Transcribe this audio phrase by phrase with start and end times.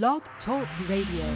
[0.00, 1.26] Blog Talk Radio.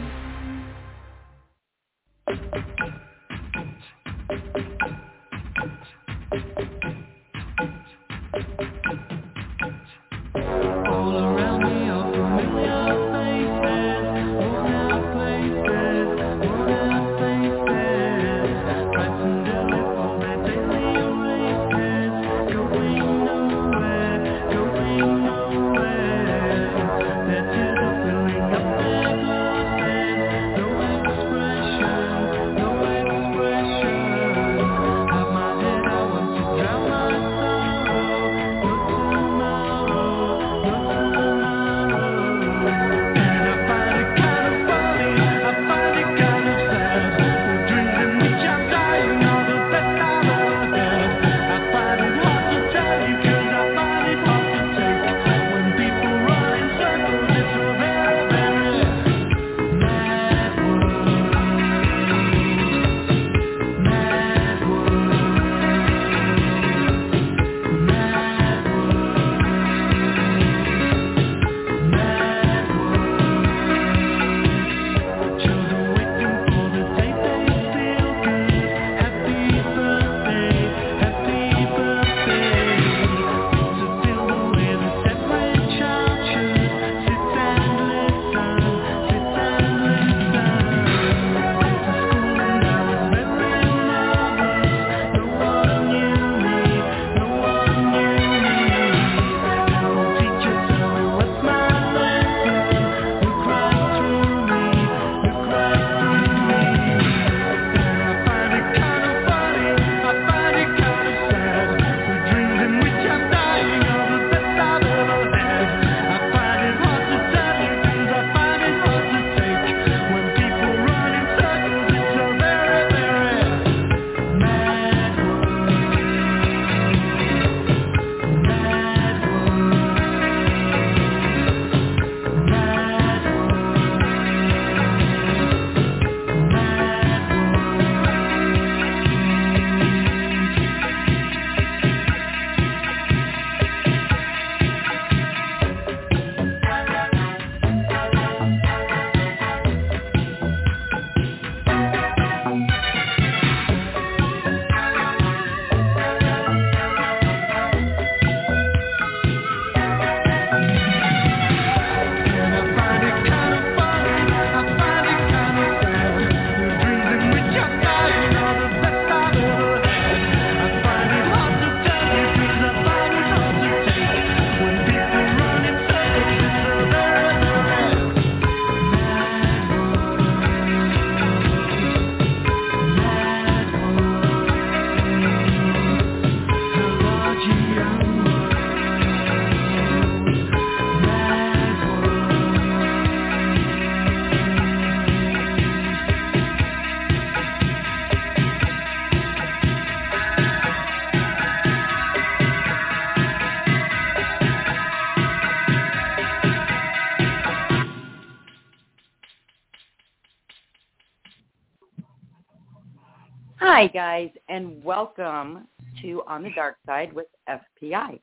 [213.77, 215.67] Hi, guys, and welcome
[216.01, 218.19] to On the Dark Side with FPI.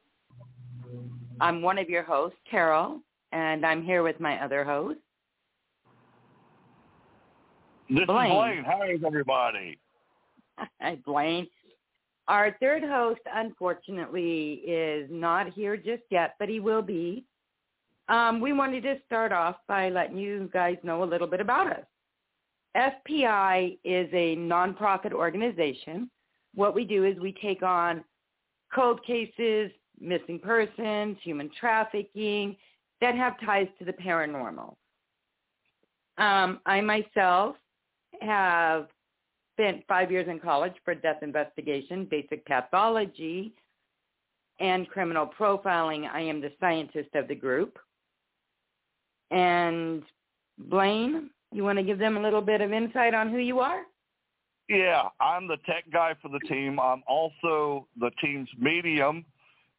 [1.41, 2.99] I'm one of your hosts, Carol,
[3.31, 4.99] and I'm here with my other host.
[7.89, 8.33] This Blaine.
[8.33, 8.65] is Blaine.
[8.65, 9.79] How is everybody?
[10.81, 11.47] Hi, Blaine.
[12.27, 17.27] Our third host, unfortunately, is not here just yet, but he will be.
[18.09, 21.71] Um, we wanted to start off by letting you guys know a little bit about
[21.71, 21.85] us.
[22.77, 26.11] FPI is a nonprofit organization.
[26.55, 28.05] What we do is we take on
[28.75, 29.71] cold cases,
[30.01, 32.57] missing persons, human trafficking
[33.01, 34.75] that have ties to the paranormal.
[36.19, 37.57] Um, I myself
[38.21, 38.89] have
[39.55, 43.53] spent five years in college for death investigation, basic pathology,
[44.61, 46.09] and criminal profiling.
[46.11, 47.79] I am the scientist of the group.
[49.31, 50.03] And
[50.59, 53.83] Blaine, you want to give them a little bit of insight on who you are?
[54.69, 56.81] Yeah, I'm the tech guy for the team.
[56.81, 59.25] I'm also the team's medium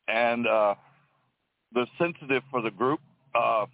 [0.08, 0.76] and uh,
[1.74, 3.00] the sensitive for the group.
[3.34, 3.66] Uh,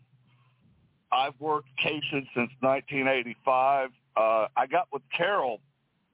[1.12, 3.90] I've worked cases since 1985.
[4.16, 5.60] Uh, I got with Carol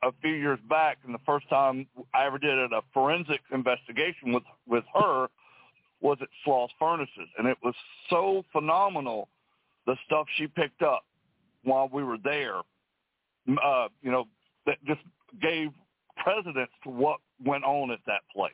[0.04, 4.44] a few years back, and the first time I ever did a forensic investigation with
[4.68, 5.28] with her
[6.01, 7.74] was at Sloss Furnaces, and it was
[8.10, 9.30] so phenomenal
[9.86, 11.06] the stuff she picked up
[11.63, 12.62] while we were there,
[13.63, 14.25] uh, you know,
[14.65, 15.01] that just
[15.42, 15.69] gave
[16.18, 18.54] precedence to what went on at that place.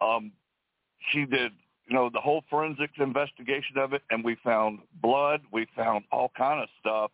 [0.00, 0.32] Um,
[1.10, 1.52] she did,
[1.86, 5.40] you know, the whole forensics investigation of it, and we found blood.
[5.52, 7.10] We found all kind of stuff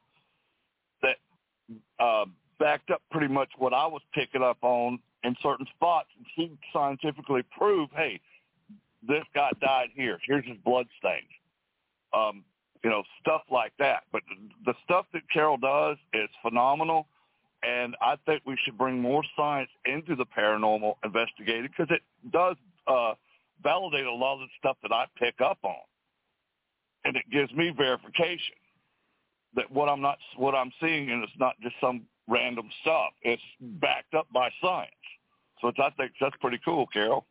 [1.03, 1.17] that
[1.99, 2.27] uh,
[2.59, 6.09] backed up pretty much what I was picking up on in certain spots.
[6.17, 8.21] And she scientifically proved, hey,
[9.07, 10.19] this guy died here.
[10.27, 11.29] Here's his blood stains.
[12.13, 12.45] Um,
[12.83, 14.05] you know, stuff like that.
[14.13, 14.23] But
[14.65, 17.07] the stuff that Carol does is phenomenal.
[17.63, 22.03] And I think we should bring more science into the paranormal investigating because it
[22.33, 23.15] does uh,
[23.63, 25.75] validate a lot of the stuff that I pick up on,
[27.05, 28.55] and it gives me verification
[29.57, 33.11] that what I'm not what I'm seeing and it's not just some random stuff.
[33.23, 34.93] It's backed up by science.
[35.61, 37.27] So I think that's pretty cool, Carol.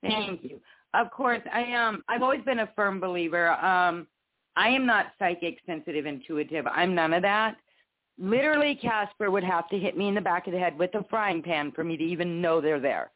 [0.00, 0.60] Thank you.
[0.94, 1.96] Of course, I am.
[1.96, 3.52] Um, I've always been a firm believer.
[3.52, 4.06] Um,
[4.56, 6.66] I am not psychic, sensitive, intuitive.
[6.66, 7.56] I'm none of that.
[8.18, 11.04] Literally, Casper would have to hit me in the back of the head with a
[11.08, 13.10] frying pan for me to even know they're there.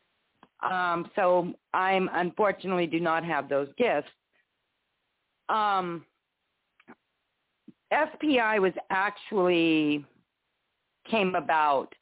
[0.63, 4.09] Um, so I'm unfortunately do not have those gifts.
[5.49, 6.05] Um,
[7.93, 10.05] FPI was actually
[11.09, 11.95] came about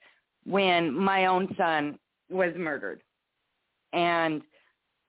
[0.44, 1.98] when my own son
[2.30, 3.02] was murdered.
[3.92, 4.42] And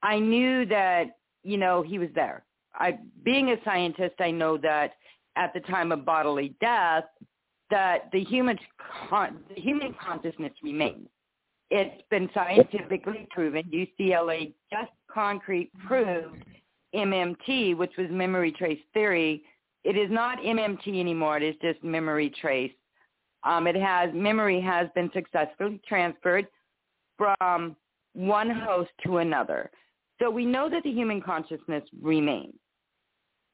[0.04, 2.45] I knew that, you know, he was there.
[2.78, 4.94] I being a scientist, I know that
[5.36, 7.06] at the time of bodily death,
[7.72, 8.58] that the human
[9.10, 11.08] con- the human consciousness remains.
[11.72, 13.64] It's been scientifically proven.
[13.74, 16.44] UCLA just concrete proved
[16.94, 19.44] MMT, which was memory trace theory.
[19.84, 21.38] It is not MMT anymore.
[21.38, 22.72] It is just memory trace.
[23.44, 26.48] Um, it has memory has been successfully transferred
[27.18, 27.76] from
[28.14, 29.70] one host to another.
[30.20, 32.54] So we know that the human consciousness remains.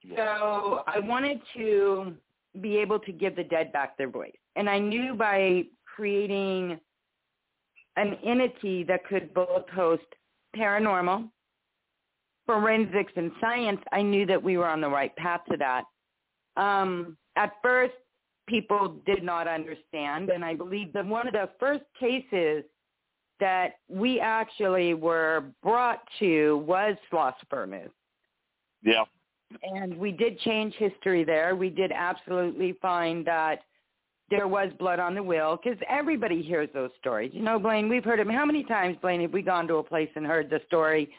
[0.10, 2.14] So I wanted to
[2.60, 4.36] be able to give the dead back their voice.
[4.56, 6.80] And I knew by creating
[7.98, 10.04] an entity that could both host
[10.56, 11.30] paranormal,
[12.46, 15.84] forensics, and science, I knew that we were on the right path to that.
[16.62, 17.94] Um, at first,
[18.48, 22.64] people did not understand, and I believe that one of the first cases
[23.40, 27.90] that we actually were brought to was Sloss Furnace.
[28.84, 29.04] Yeah.
[29.64, 31.56] And we did change history there.
[31.56, 33.60] We did absolutely find that
[34.30, 37.32] there was blood on the will because everybody hears those stories.
[37.34, 38.30] You know, Blaine, we've heard them.
[38.30, 41.14] How many times, Blaine, have we gone to a place and heard the story?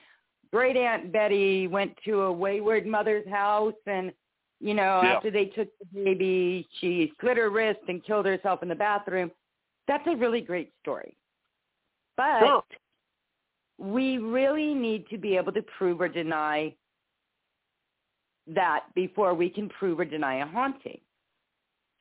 [0.51, 4.13] Great Aunt Betty went to a wayward mother's house and,
[4.61, 5.15] you know, Yeah.
[5.15, 9.31] after they took the baby, she slit her wrist and killed herself in the bathroom.
[9.87, 11.15] That's a really great story.
[12.17, 12.65] But Sure.
[13.79, 16.75] we really need to be able to prove or deny
[18.47, 21.01] that before we can prove or deny a haunting.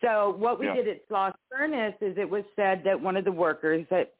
[0.01, 0.75] So what we Yeah.
[0.75, 4.13] did at Sloss Furnace is it was said that one of the workers that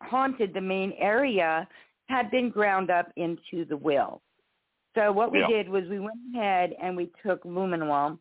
[0.00, 1.68] haunted the main area
[2.08, 4.22] had been ground up into the will.
[4.94, 5.46] So what we Yeah.
[5.48, 8.18] did was we went ahead and we took luminol.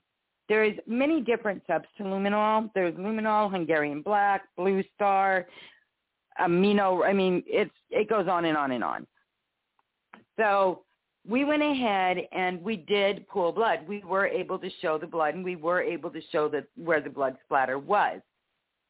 [0.47, 2.71] There's many different subs to luminol.
[2.73, 5.47] There's luminol, Hungarian black, blue star,
[6.39, 7.05] amino.
[7.05, 9.07] I mean, it's it goes on and on and on.
[10.37, 10.85] So
[11.27, 13.79] we went ahead and we did pull blood.
[13.87, 17.01] We were able to show the blood and we were able to show that where
[17.01, 18.21] the blood splatter was.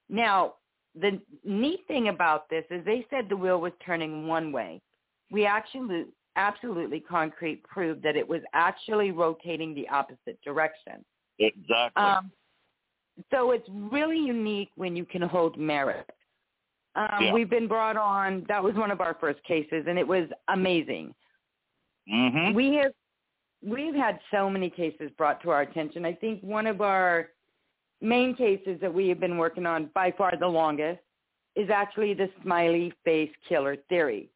[0.10, 0.56] Now,
[1.00, 4.82] the neat thing about this is they said the wheel was turning one way.
[5.32, 6.06] We actually
[6.36, 11.04] absolutely concrete proved that it was actually rotating the opposite direction.
[11.40, 12.02] Exactly.
[12.02, 12.32] Um,
[13.32, 16.10] so it's really unique when you can hold merit.
[16.96, 17.34] Um, Yeah.
[17.34, 18.46] We've been brought on.
[18.48, 21.14] That was one of our first cases, and it was amazing.
[22.12, 22.54] Mm-hmm.
[22.54, 22.92] We have
[23.66, 26.06] we've had so many cases brought to our attention.
[26.06, 27.30] I think one of our
[28.02, 31.02] main cases that we have been working on by far the longest
[31.56, 34.30] is actually the smiley face killer theory.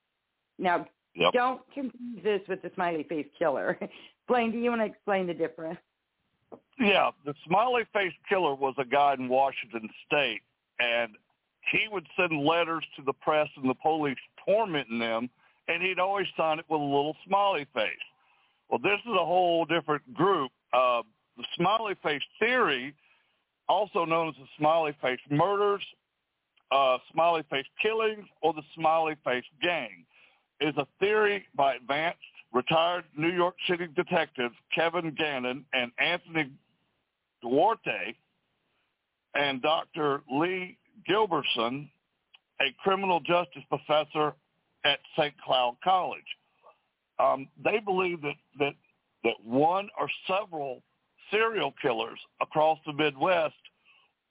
[0.59, 1.33] Now, Yep.
[1.33, 3.77] don't confuse this with the smiley face killer.
[4.27, 5.79] Blaine, do you want to explain the difference?
[6.79, 10.41] Yeah, the smiley face killer was a guy in Washington State,
[10.79, 11.11] and
[11.71, 15.29] he would send letters to the press and the police tormenting them,
[15.67, 17.91] and he'd always sign it with a little smiley face.
[18.69, 20.51] Well, this is a whole different group.
[20.73, 21.03] Uh,
[21.37, 22.93] the smiley face theory,
[23.69, 25.83] also known as the smiley face murders,
[26.71, 30.05] uh, smiley face killings, or the smiley face gang,
[30.59, 32.19] is a theory by advanced
[32.53, 36.51] retired New York City detectives Kevin Gannon and Anthony
[37.41, 38.15] Duarte
[39.35, 40.21] and Dr.
[40.31, 40.77] Lee
[41.09, 41.89] Gilbertson,
[42.61, 44.33] a criminal justice professor
[44.85, 45.33] at St.
[45.41, 46.21] Cloud College.
[47.19, 48.73] Um, they believe that, that,
[49.23, 50.81] that one or several
[51.31, 53.55] serial killers across the Midwest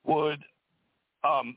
[0.05, 0.41] would
[1.25, 1.57] um,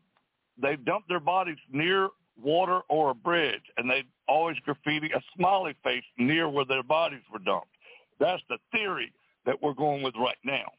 [0.62, 2.10] they dump their bodies near
[2.42, 7.22] water or a bridge, and they'd always graffiti a smiley face near where their bodies
[7.32, 7.68] were dumped.
[8.20, 9.12] That's the theory
[9.46, 10.72] that we're going with right now.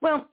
[0.00, 0.26] Well,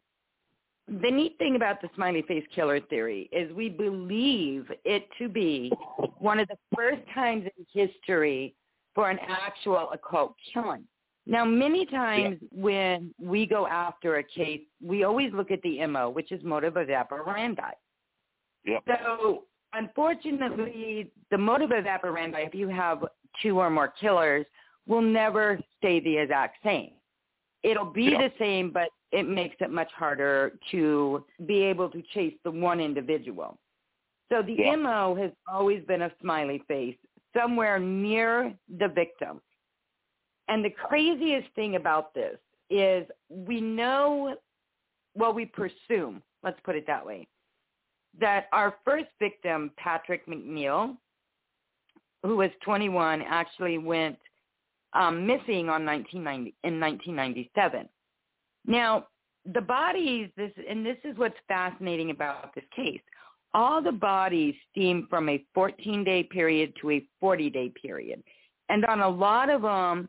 [0.99, 5.71] the neat thing about the smiley face killer theory is we believe it to be
[6.19, 8.53] one of the first times in history
[8.93, 10.83] for an actual occult killing.
[11.25, 12.47] Now, many times yeah.
[12.61, 16.75] when we go after a case, we always look at the MO, which is motive
[16.77, 17.61] of operandi.
[18.65, 18.83] Yep.
[18.87, 19.43] So,
[19.73, 23.05] unfortunately, the modus operandi, if you have
[23.41, 24.45] two or more killers,
[24.87, 26.91] will never stay the exact same.
[27.63, 32.33] It'll be the same, but it makes it much harder to be able to chase
[32.43, 33.57] the one individual.
[34.31, 34.75] So the yeah.
[34.75, 36.95] MO has always been a smiley face
[37.35, 39.41] somewhere near the victim.
[40.47, 42.37] And the craziest thing about this
[42.69, 44.35] is we know,
[45.15, 47.27] well, we presume, let's put it that way,
[48.19, 50.97] that our first victim, Patrick McNeill,
[52.23, 54.17] who was 21, actually went
[54.93, 57.87] um, missing on 1990, in 1997.
[58.65, 59.07] Now,
[59.51, 63.01] the bodies, this, and this is what's fascinating about this case,
[63.53, 68.23] all the bodies stem from a 14-day period to a 40-day period.
[68.69, 70.07] And on a lot of them,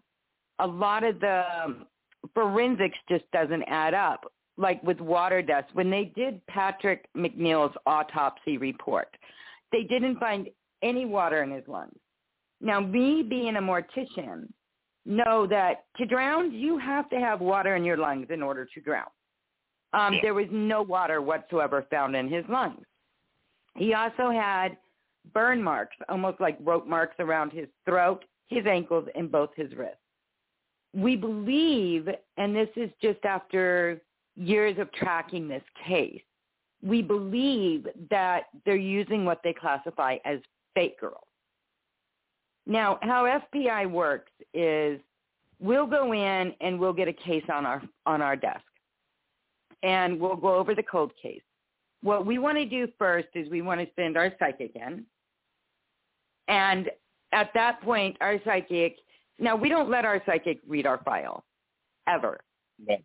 [0.58, 1.86] a lot of the um,
[2.34, 4.24] forensics just doesn't add up.
[4.58, 9.08] Like with water dust, when they did Patrick McNeill's autopsy report,
[9.72, 10.48] they didn't find
[10.82, 11.96] any water in his lungs.
[12.60, 14.48] Now, me being a mortician,
[15.04, 18.80] know that to drown, you have to have water in your lungs in order to
[18.80, 19.06] drown.
[19.92, 20.20] Um, yeah.
[20.22, 22.84] There was no water whatsoever found in his lungs.
[23.76, 24.76] He also had
[25.34, 29.96] burn marks, almost like rope marks around his throat, his ankles, and both his wrists.
[30.94, 34.00] We believe, and this is just after
[34.36, 36.22] years of tracking this case,
[36.82, 40.40] we believe that they're using what they classify as
[40.74, 41.24] fake girls.
[42.66, 45.00] Now, how FPI works is
[45.60, 48.64] we'll go in and we'll get a case on our on our desk,
[49.82, 51.42] and we'll go over the cold case.
[52.02, 55.04] What we want to do first is we want to send our psychic in,
[56.48, 56.90] and
[57.32, 58.96] at that point, our psychic.
[59.38, 61.44] Now, we don't let our psychic read our file,
[62.06, 62.40] ever.
[62.86, 62.96] Yeah.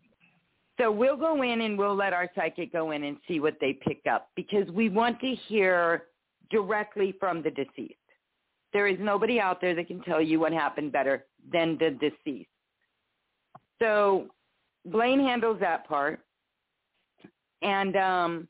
[0.78, 3.72] So we'll go in and we'll let our psychic go in and see what they
[3.72, 6.04] pick up because we want to hear
[6.50, 7.94] directly from the deceased.
[8.72, 12.48] There is nobody out there that can tell you what happened better than the deceased.
[13.80, 14.26] So
[14.86, 16.20] Blaine handles that part.
[17.62, 18.48] And um,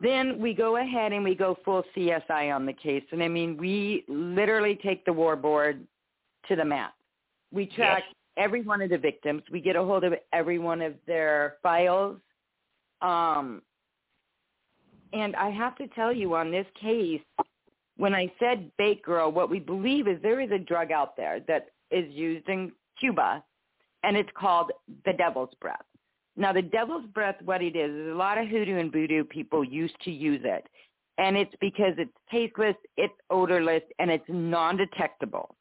[0.00, 3.04] then we go ahead and we go full CSI on the case.
[3.12, 5.86] And I mean, we literally take the war board
[6.48, 6.94] to the map.
[7.52, 8.16] We track yes.
[8.36, 9.42] every one of the victims.
[9.50, 12.18] We get a hold of every one of their files.
[13.02, 13.62] Um,
[15.12, 17.20] and I have to tell you on this case,
[17.96, 21.40] when I said bait girl, what we believe is there is a drug out there
[21.48, 23.42] that is used in Cuba,
[24.02, 24.72] and it's called
[25.04, 25.84] the devil's breath.
[26.36, 29.64] Now, the devil's breath, what it is, is a lot of hoodoo and voodoo people
[29.64, 30.66] used to use it.
[31.18, 35.54] And it's because it's tasteless, it's odorless, and it's non-detectable.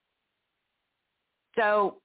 [1.57, 1.97] So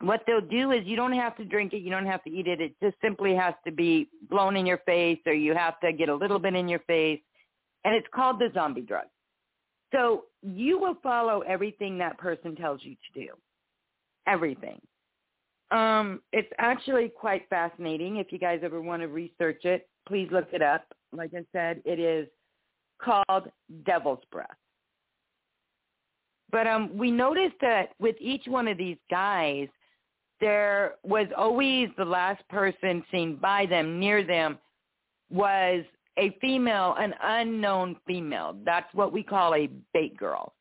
[0.00, 2.48] what they'll do is you don't have to drink it, you don't have to eat
[2.48, 2.60] it.
[2.60, 6.08] It just simply has to be blown in your face or you have to get
[6.08, 7.20] a little bit in your face.
[7.84, 9.06] And it's called the zombie drug.
[9.92, 13.28] So you will follow everything that person tells you to do.
[14.26, 14.80] Everything.
[15.70, 18.16] Um, it's actually quite fascinating.
[18.16, 20.84] If you guys ever want to research it, please look it up.
[21.12, 22.28] Like I said, it is
[23.00, 23.50] called
[23.84, 24.48] Devil's Breath.
[26.50, 29.68] But um, we noticed that with each one of these guys,
[30.40, 34.58] there was always the last person seen by them, near them,
[35.30, 35.84] was
[36.18, 38.56] a female, an unknown female.
[38.64, 40.54] That's what we call a bait girl.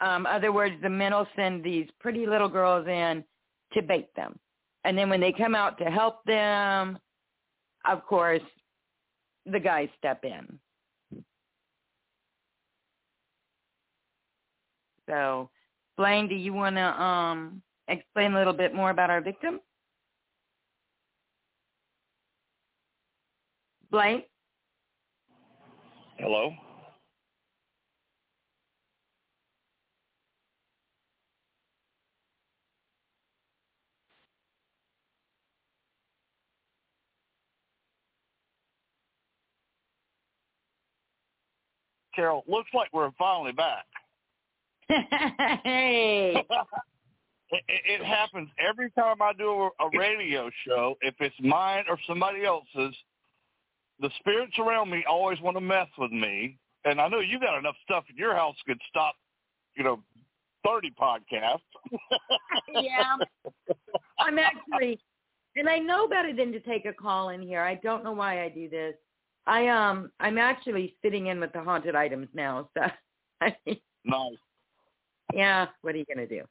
[0.00, 3.24] Um, other words, the men will send these pretty little girls in
[3.72, 4.38] to bait them.
[4.84, 6.98] And then when they come out to help them,
[7.84, 8.42] of course,
[9.44, 10.58] the guys step in.
[15.08, 15.50] So,
[15.96, 19.60] Blaine, do you want to um, explain a little bit more about our victim?
[23.90, 24.22] Blaine?
[26.18, 26.52] Hello?
[42.14, 43.84] Carol, looks like we're finally back.
[44.88, 46.34] hey.
[47.50, 49.48] it, it happens every time I do
[49.78, 50.96] a, a radio show.
[51.00, 52.96] If it's mine or somebody else's,
[54.00, 56.58] the spirits around me always want to mess with me.
[56.84, 59.14] And I know you got enough stuff in your house could stop,
[59.76, 60.00] you know,
[60.64, 61.60] thirty podcasts.
[62.74, 63.16] yeah.
[64.18, 64.98] I'm actually,
[65.56, 67.62] and I know better than to take a call in here.
[67.62, 68.94] I don't know why I do this.
[69.46, 72.68] I um, I'm actually sitting in with the haunted items now.
[72.74, 72.82] So,
[73.40, 74.32] I mean, nice.
[75.32, 75.66] yeah.
[75.82, 76.42] What are you gonna do?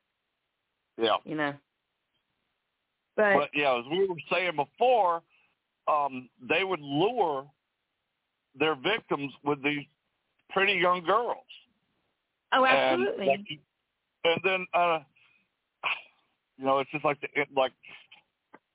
[1.01, 1.17] Yeah.
[1.23, 1.53] You know.
[3.15, 5.23] But, But yeah, as we were saying before,
[5.87, 7.45] um, they would lure
[8.59, 9.85] their victims with these
[10.49, 11.37] pretty young girls.
[12.53, 13.27] oh, And, absolutely.
[13.27, 13.39] like,
[14.23, 14.99] and then, uh,
[16.57, 17.73] you know, it's just like the it, like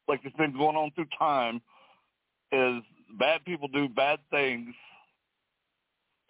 [0.09, 1.61] like it's been going on through time.
[2.53, 2.83] Is
[3.19, 4.75] bad people do bad things,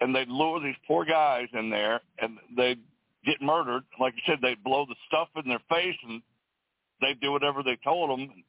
[0.00, 2.76] and they lure these poor guys in there, and they
[3.24, 3.82] get murdered.
[4.00, 6.22] Like you said, they blow the stuff in their face, and
[7.00, 8.44] they do whatever they told them.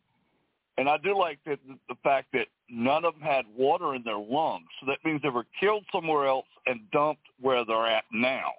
[0.77, 4.17] And I do like that the fact that none of them had water in their
[4.17, 8.51] lungs, so that means they were killed somewhere else and dumped where they're at now,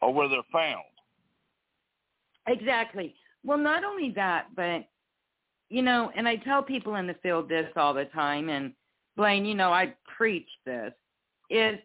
[0.00, 0.84] or where they're found.
[2.46, 3.14] Exactly.
[3.44, 4.84] Well, not only that, but
[5.68, 8.72] you know, and I tell people in the field this all the time, and
[9.16, 10.92] Blaine, you know, I preach this.
[11.50, 11.78] Is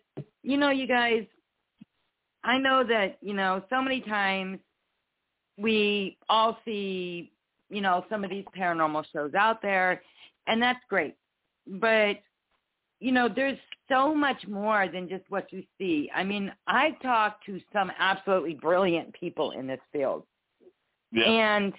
[0.43, 1.25] you know, you guys,
[2.43, 4.59] I know that you know so many times
[5.57, 7.31] we all see,
[7.69, 10.01] you know, some of these paranormal shows out there,
[10.47, 11.15] and that's great,
[11.67, 12.17] but
[12.99, 13.57] you know, there's
[13.89, 16.09] so much more than just what you see.
[16.13, 20.23] I mean, I've talked to some absolutely brilliant people in this field.
[21.11, 21.25] Yeah.
[21.25, 21.73] And,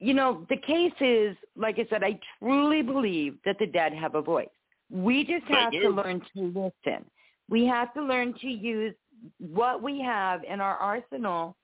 [0.00, 4.16] you know, the case is, like I said, I truly believe that the dead have
[4.16, 4.48] a voice.
[4.90, 7.04] We just have to learn to listen.
[7.48, 8.94] We have to learn to use
[9.38, 11.56] what we have in our arsenal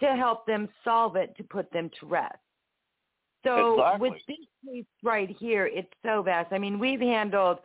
[0.00, 2.38] to help them solve it, to put them to rest.
[3.44, 4.10] So Exactly.
[4.10, 6.52] with this case right here, it's so vast.
[6.52, 7.58] I mean, we've handled,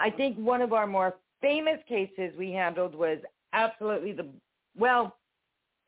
[0.00, 3.18] I think one of our more famous cases we handled was
[3.52, 4.26] absolutely the,
[4.76, 5.16] well,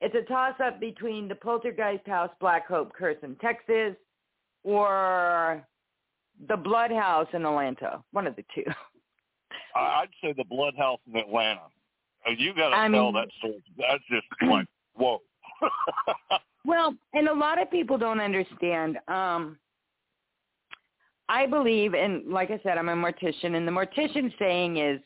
[0.00, 3.96] it's a toss-up between the Poltergeist House Black Hope Curse in Texas
[4.62, 5.66] or
[6.48, 8.02] the Blood House in Atlanta.
[8.12, 8.64] One of the two.
[9.74, 11.62] I'd say the Blood House in Atlanta.
[12.36, 13.62] You got to tell mean- that story.
[13.76, 15.20] That's just like whoa.
[16.68, 18.98] Well, and a lot of people don't understand.
[19.08, 19.56] Um,
[21.30, 25.00] I believe, and like I said, I'm a mortician, and the mortician saying is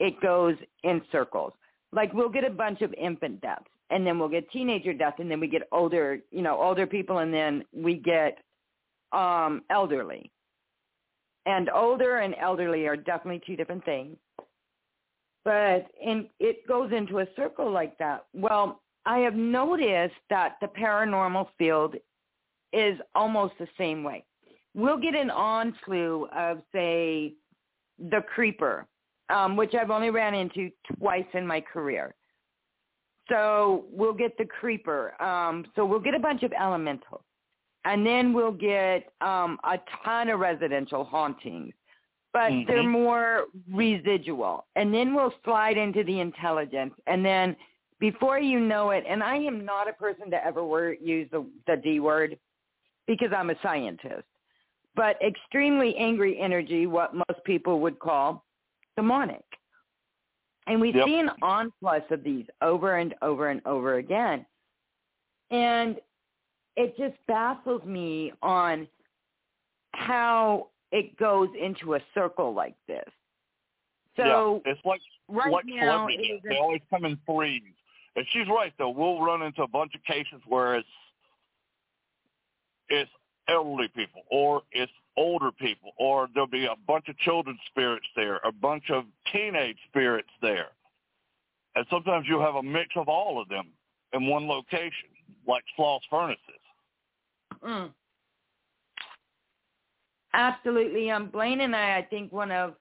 [0.00, 1.52] it goes in circles.
[1.92, 5.30] Like we'll get a bunch of infant deaths, and then we'll get teenager deaths, and
[5.30, 8.38] then we get older, you know, older people, and then we get
[9.12, 10.32] um, elderly.
[11.46, 14.16] And older and elderly are definitely two different things.
[15.44, 18.24] But and it goes into a circle like that.
[18.34, 21.96] Well, I have noticed that the paranormal field
[22.72, 24.24] is almost the same way.
[24.74, 27.34] We'll get an onslaught of, say,
[27.98, 28.86] the creeper,
[29.30, 32.14] um, which I've only ran into twice in my career.
[33.28, 35.20] So we'll get the creeper.
[35.22, 37.22] Um, so we'll get a bunch of elementals.
[37.84, 41.74] And then we'll get um, a ton of residential hauntings.
[42.32, 42.66] But Mhm.
[42.66, 44.66] they're more residual.
[44.74, 46.94] And then we'll slide into the intelligence.
[47.06, 47.56] And then
[48.10, 51.46] before you know it, and I am not a person to ever word, use the,
[51.66, 52.38] the D word
[53.06, 54.26] because I'm a scientist,
[54.94, 58.44] but extremely angry energy, what most people would call
[58.94, 59.42] demonic.
[60.66, 61.06] And we Yep.
[61.06, 64.44] see an onslaught of these over and over and over again.
[65.50, 65.96] And
[66.76, 68.86] it just baffles me on
[69.92, 73.08] how it goes into a circle like this.
[74.18, 77.62] So yeah, it's like right like now, celebrity it a- They always come in threes.
[78.16, 78.90] And she's right though.
[78.90, 80.88] We'll run into a bunch of cases where it's
[82.88, 83.10] it's
[83.48, 88.36] elderly people or it's older people or there'll be a bunch of children's spirits there,
[88.44, 90.68] a bunch of teenage spirits there.
[91.74, 93.68] And sometimes you'll have a mix of all of them
[94.12, 95.08] in one location,
[95.46, 96.38] like Sloss Furnaces.
[97.64, 97.90] Mm.
[100.32, 101.10] Absolutely.
[101.10, 102.74] Um, Blaine and I, I think one of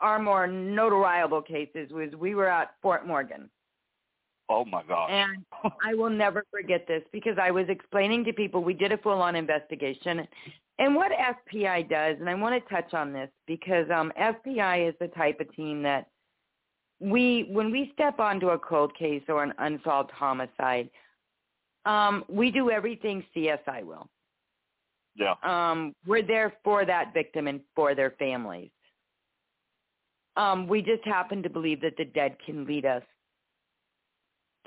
[0.00, 3.50] our more notoriable cases was we were at Fort Morgan.
[4.50, 5.10] Oh my God.
[5.10, 5.44] And
[5.80, 9.36] I will never forget this because I was explaining to people, we did a full-on
[9.36, 10.26] investigation.
[10.80, 14.94] And what FPI does, and I want to touch on this because um, FPI is
[14.98, 16.08] the type of team that
[16.98, 20.90] we, when we step onto a cold case or an unsolved homicide,
[21.86, 24.08] um, we do everything CSI will.
[25.14, 25.34] yeah.
[25.44, 28.70] Um, we're there for that victim and for their families.
[30.36, 33.02] Um, we just happen to believe that the dead can lead us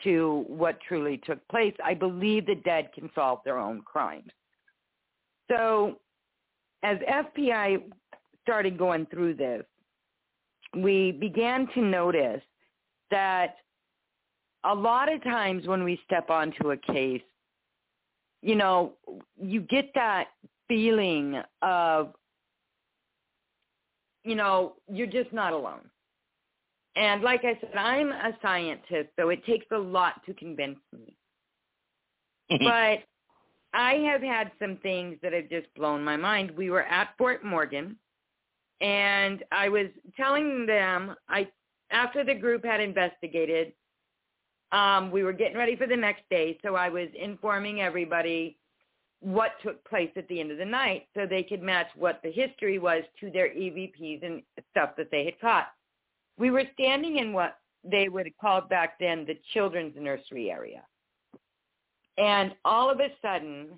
[0.03, 1.73] to what truly took place.
[1.83, 4.31] I believe the dead can solve their own crimes.
[5.49, 5.99] So
[6.83, 7.83] as FPI
[8.41, 9.63] started going through this,
[10.75, 12.41] we began to notice
[13.11, 13.57] that
[14.63, 17.21] a lot of times when we step onto a case,
[18.41, 18.93] you know,
[19.39, 20.29] you get that
[20.67, 22.13] feeling of,
[24.23, 25.89] you know, you're just not alone.
[26.95, 31.15] And like I said, I'm a scientist, so it takes a lot to convince me.
[32.49, 32.99] but
[33.73, 36.51] I have had some things that have just blown my mind.
[36.51, 37.97] We were at Fort Morgan,
[38.81, 41.47] and I was telling them I
[41.89, 43.73] after the group had investigated,
[44.71, 48.57] um, we were getting ready for the next day, so I was informing everybody
[49.19, 52.31] what took place at the end of the night so they could match what the
[52.31, 55.67] history was to their EVPs and stuff that they had caught.
[56.37, 60.83] We were standing in what they would have called back then the children's nursery area.
[62.17, 63.69] And all of a sudden,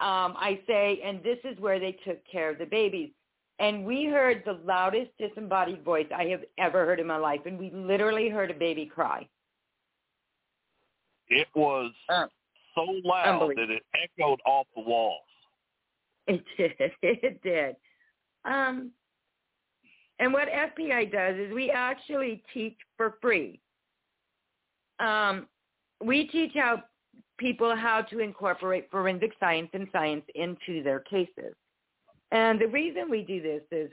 [0.00, 3.10] um, I say, and this is where they took care of the babies.
[3.58, 7.40] And we heard the loudest disembodied voice I have ever heard in my life.
[7.46, 9.28] And we literally heard a baby cry.
[11.28, 12.26] It was Uh,
[12.74, 15.20] so loud that it echoed off the walls.
[16.26, 16.92] It did.
[17.02, 17.76] It did.
[18.44, 18.90] Um,
[20.22, 23.58] and what FPI does is we actually teach for free.
[25.00, 25.48] Um,
[26.00, 26.84] we teach how
[27.38, 31.56] people how to incorporate forensic science and science into their cases.
[32.30, 33.90] And the reason we do this is,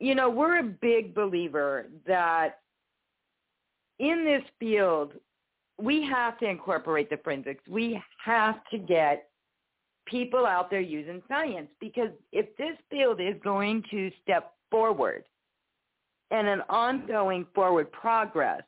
[0.00, 2.60] you know, we're a big believer that
[3.98, 5.12] in this field,
[5.78, 7.62] we have to incorporate the forensics.
[7.68, 9.28] We have to get
[10.06, 15.24] people out there using science because if this field is going to step forward
[16.32, 18.62] and an ongoing forward progress,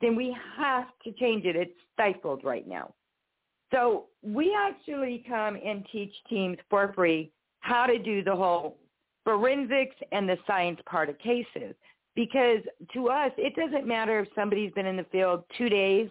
[0.00, 1.56] then we have to change it.
[1.56, 2.92] It's stifled right now.
[3.72, 8.76] So we actually come and teach teams for free how to do the whole
[9.24, 11.74] forensics and the science part of cases.
[12.14, 12.60] Because
[12.92, 16.10] to us, it doesn't matter if somebody's been in the field two days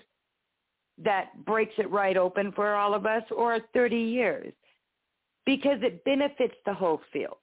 [1.04, 4.54] that breaks it right open for all of us or 30 years
[5.46, 7.38] because it benefits the whole field.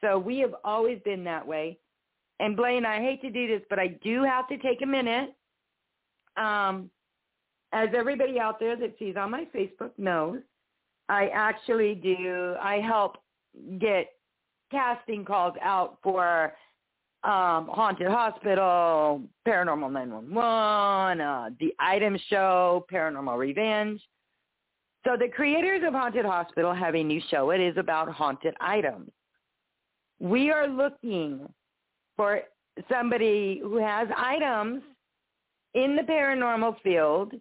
[0.00, 1.78] So we have always been that way.
[2.40, 5.34] And Blaine, I hate to do this, but I do have to take a minute.
[6.38, 6.90] Um,
[7.72, 10.38] as everybody out there that sees on my Facebook knows,
[11.10, 13.18] I actually do, I help
[13.78, 14.06] get
[14.70, 16.54] casting calls out for
[17.24, 24.00] um, Haunted Hospital, Paranormal 911, uh, The Item Show, Paranormal Revenge.
[25.04, 27.50] So the creators of Haunted Hospital have a new show.
[27.50, 29.10] It is about haunted items.
[30.18, 31.46] We are looking
[32.20, 32.42] for
[32.92, 34.82] somebody who has items
[35.72, 37.32] in the paranormal field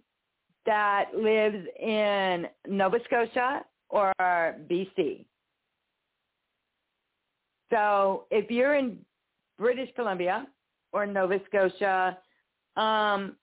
[0.65, 5.25] that lives in Nova Scotia or BC.
[7.73, 8.99] So if you're in
[9.57, 10.47] British Columbia
[10.93, 12.17] or Nova Scotia,
[12.77, 13.35] um,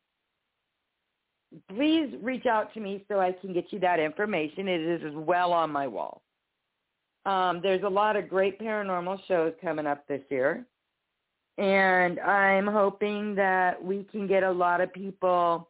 [1.68, 4.68] please reach out to me so I can get you that information.
[4.68, 6.22] It is as well on my wall.
[7.26, 10.64] Um, there's a lot of great paranormal shows coming up this year.
[11.58, 15.68] And I'm hoping that we can get a lot of people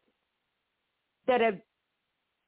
[1.27, 1.59] that have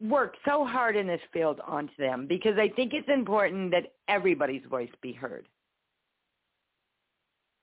[0.00, 4.62] worked so hard in this field onto them because I think it's important that everybody's
[4.68, 5.46] voice be heard.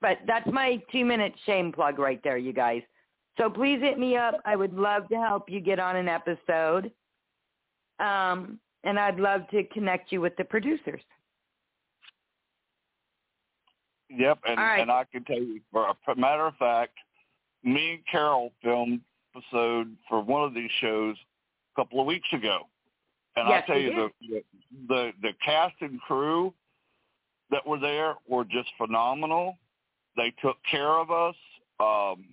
[0.01, 2.81] But that's my two minute shame plug right there, you guys.
[3.37, 4.35] So please hit me up.
[4.45, 6.91] I would love to help you get on an episode.
[7.99, 11.01] Um, and I'd love to connect you with the producers.
[14.17, 14.79] Yep, and, right.
[14.79, 16.93] and I can tell you, for a matter of fact,
[17.63, 19.01] me and Carol filmed
[19.35, 21.15] episode for one of these shows
[21.75, 22.61] a couple of weeks ago,
[23.35, 24.43] and Yes, I tell you the, the
[24.87, 26.53] the the cast and crew
[27.51, 29.57] that were there were just phenomenal.
[30.15, 31.35] They took care of us.
[31.79, 32.25] Um,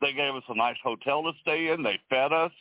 [0.00, 1.82] they gave us a nice hotel to stay in.
[1.82, 2.52] They fed us,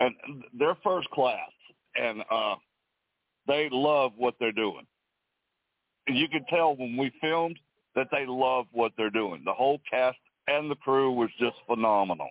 [0.00, 0.14] and
[0.58, 1.50] they're first class.
[1.96, 2.56] And uh,
[3.46, 4.86] they love what they're doing.
[6.08, 7.58] You could tell when we filmed
[7.94, 9.42] that they love what they're doing.
[9.44, 12.28] The whole cast and the crew was just phenomenal.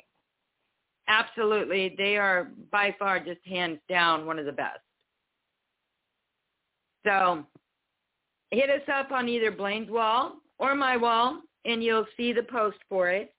[1.07, 1.95] Absolutely.
[1.97, 4.79] They are by far just hands down one of the best.
[7.05, 7.45] So
[8.51, 12.77] hit us up on either Blaine's wall or my wall, and you'll see the post
[12.89, 13.33] for it.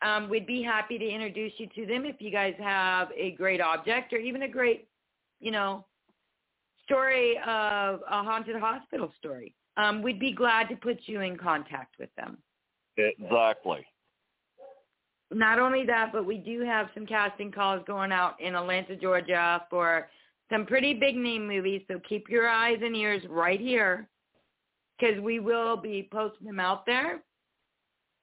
[0.00, 3.60] Um, we'd be happy to introduce you to them if you guys have a great
[3.60, 4.86] object or even a great,
[5.40, 5.84] you know,
[6.88, 9.54] story of a haunted hospital story.
[9.76, 12.38] Um, we'd be glad to put you in contact with them.
[12.96, 13.86] Exactly.
[15.30, 19.62] not only that, but we do have some casting calls going out in Atlanta, Georgia
[19.70, 20.08] for
[20.50, 21.82] some pretty big name movies.
[21.86, 24.08] So keep your eyes and ears right here
[24.98, 27.22] because we will be posting them out there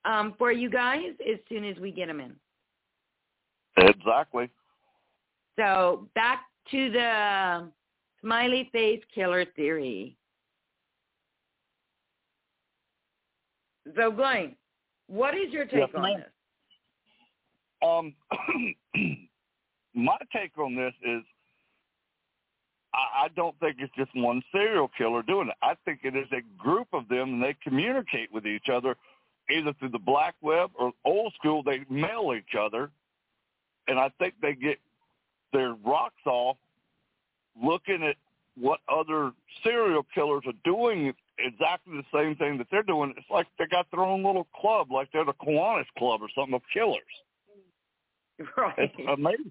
[0.03, 2.35] um, for you guys as soon as we get them in.
[3.77, 4.49] Exactly.
[5.57, 7.69] So back to the
[8.25, 10.17] smiley face killer theory.
[13.95, 14.55] So Blaine,
[15.07, 16.17] what is your take Yes, on ma'am.
[16.17, 16.31] this?
[17.87, 18.15] Um,
[19.93, 21.21] my take on this is,
[22.95, 25.55] I, I don't think it's just one serial killer doing it.
[25.61, 28.95] I think it is a group of them, and they communicate with each other,
[29.51, 31.61] either through the black web or old school.
[31.61, 32.89] They mail each other,
[33.87, 34.79] and I think they get
[35.53, 36.57] their rocks off
[37.61, 38.15] looking at
[38.57, 39.31] what other
[39.63, 43.13] serial killers are doing exactly the same thing that they're doing.
[43.17, 46.55] It's like they got their own little club, like they're the Kiwanis Club or something
[46.55, 47.01] of killers.
[48.57, 48.73] Right.
[48.77, 49.49] It's amazing.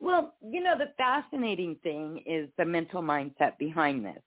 [0.00, 4.22] Well, you know, the fascinating thing is the mental mindset behind this.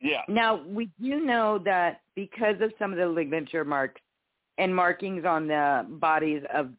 [0.00, 0.22] Yeah.
[0.28, 4.00] Now, we do know that because of some of the ligature marks
[4.58, 6.70] and markings on the bodies of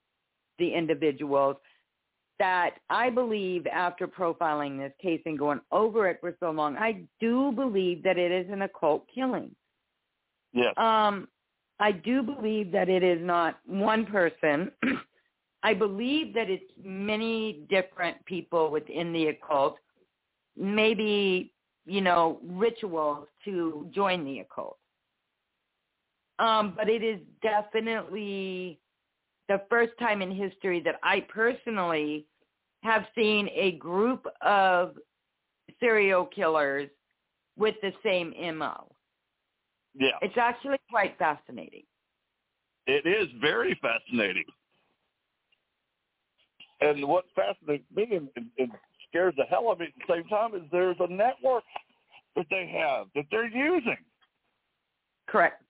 [0.59, 1.57] the individuals,
[2.39, 7.03] that I believe after profiling this case and going over it for so long, I
[7.19, 9.53] do believe that it is an occult killing.
[10.53, 10.73] Yes.
[10.77, 11.27] Um,
[11.79, 14.71] I do believe that it is not one person.
[15.63, 19.77] I believe that it's many different people within the occult,
[20.57, 21.53] maybe,
[21.85, 24.77] you know, rituals to join the occult.
[26.39, 28.79] Um, but it is definitely
[29.49, 32.25] the first time in history that I personally
[32.83, 34.95] have seen a group of
[35.81, 36.89] serial killers
[37.57, 38.87] with the same MO.
[39.93, 40.11] yeah.
[40.21, 41.83] It's actually quite fascinating.
[42.87, 44.45] It is very fascinating.
[46.79, 48.71] And what fascinates me and, and,
[49.09, 51.63] scares the hell out of me at the same time is there's a network
[52.35, 53.97] that they have that they're using.
[55.27, 55.63] Correct.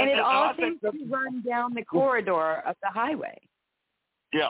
[0.00, 3.38] And it and all seems to run down the corridor of the highway.
[4.32, 4.48] Yeah.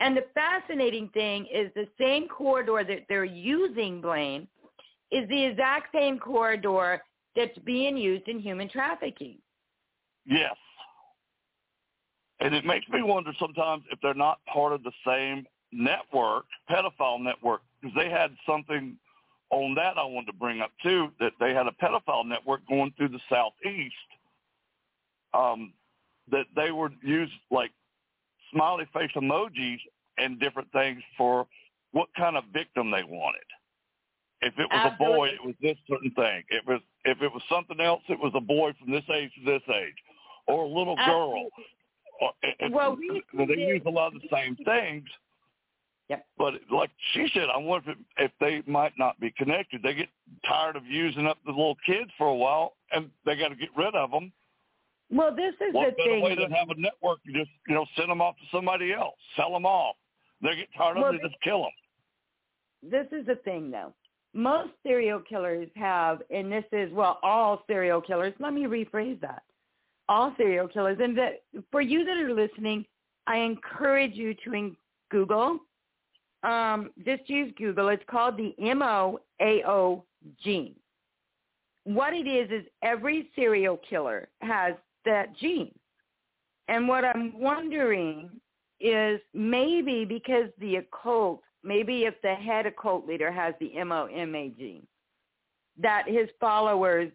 [0.00, 4.46] And the fascinating thing is the same corridor that they're using, Blaine,
[5.10, 7.02] is the exact same corridor
[7.36, 9.38] that's being used in human trafficking.
[10.26, 10.56] Yes.
[12.40, 17.20] And it makes me wonder sometimes if they're not part of the same network, pedophile
[17.20, 18.96] network, because they had something
[19.50, 22.92] on that I wanted to bring up too, that they had a pedophile network going
[22.96, 23.94] through the southeast.
[25.32, 25.72] Um,
[26.30, 27.70] that they would use like
[28.52, 29.78] smiley face emojis
[30.16, 31.46] and different things for
[31.92, 33.44] what kind of victim they wanted.
[34.40, 36.42] If it was a boy, it was this certain thing.
[36.50, 39.30] If it was if it was something else, it was a boy from this age
[39.38, 39.94] to this age,
[40.46, 41.48] or a little girl.
[42.20, 42.32] Or,
[42.70, 45.04] Well, we they use a lot of the same things.
[46.10, 46.26] Yep.
[46.36, 49.82] But like she said, I wonder if, if they might not be connected.
[49.82, 50.08] They get
[50.46, 53.70] tired of using up the little kids for a while, and they got to get
[53.76, 54.30] rid of them.
[55.10, 56.22] Well, this is What the better thing.
[56.22, 57.20] way than have a network?
[57.24, 59.96] You just you know send them off to somebody else, sell them off.
[60.42, 62.90] They get tired Well, of it, they just kill them.
[62.90, 63.94] this is the thing though.
[64.36, 69.42] Most serial killers have, and this is, well, all serial killers, let me rephrase that.
[70.08, 70.98] All serial killers.
[71.00, 72.84] And that for you that are listening,
[73.28, 74.76] I encourage you to in-
[75.10, 75.60] Google,
[76.44, 77.88] um, just use Google.
[77.88, 80.02] It's called the MAOA
[80.42, 80.74] gene.
[81.84, 85.74] What it is, is every serial killer has that gene.
[86.68, 88.30] And what I'm wondering
[88.80, 94.86] is maybe because the occult, maybe if the head occult leader has the MOMA gene,
[95.80, 97.10] that his followers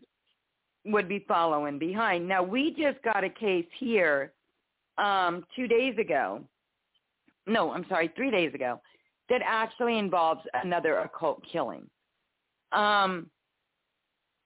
[0.86, 2.28] would be following behind.
[2.28, 4.34] Now, we just got a case here
[4.98, 6.42] um, two days ago.
[7.48, 8.80] No, I'm sorry, three days ago,
[9.30, 11.89] that actually involves another occult killing.
[12.72, 13.30] Um,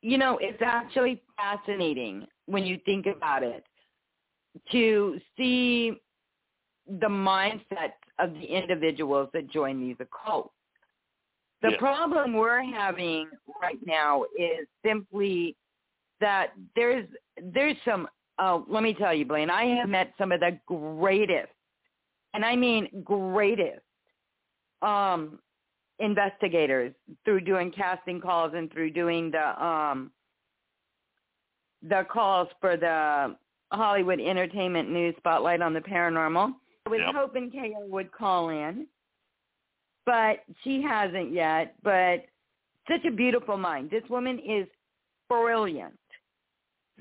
[0.02, 3.64] you know, it's actually fascinating when you think about it
[4.72, 5.94] to see
[7.00, 10.50] the mindset of the individuals that join these occults.
[11.62, 11.80] The Yes.
[11.80, 13.30] problem we're having
[13.62, 15.56] right now is simply
[16.20, 17.08] that there's
[17.42, 18.08] there's some
[18.40, 21.54] oh let me tell you Blaine I have met some of the greatest
[22.34, 23.83] and I mean greatest
[24.84, 25.40] um
[26.00, 26.94] investigators
[27.24, 30.12] through doing casting calls and through doing the um
[31.82, 33.36] the calls for the
[33.72, 36.54] Hollywood Entertainment News Spotlight on the Paranormal.
[36.86, 37.16] I was Yep.
[37.16, 38.88] hoping Kayla would call in,
[40.06, 41.76] but she hasn't yet.
[41.84, 42.26] But
[42.88, 43.90] such a beautiful mind.
[43.90, 44.68] This woman is
[45.30, 46.00] brilliant.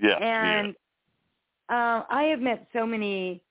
[0.00, 0.16] Yeah.
[0.16, 0.74] And
[1.68, 3.42] uh, I have met so many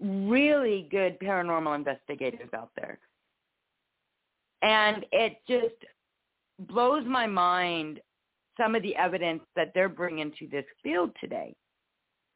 [0.00, 2.98] really good paranormal investigators out there.
[4.62, 5.74] And it just
[6.68, 8.00] blows my mind
[8.58, 11.54] some of the evidence that they're bringing to this field today.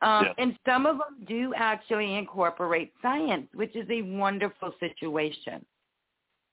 [0.02, 0.28] Um.
[0.38, 5.64] And some of them do actually incorporate science, which is a wonderful situation.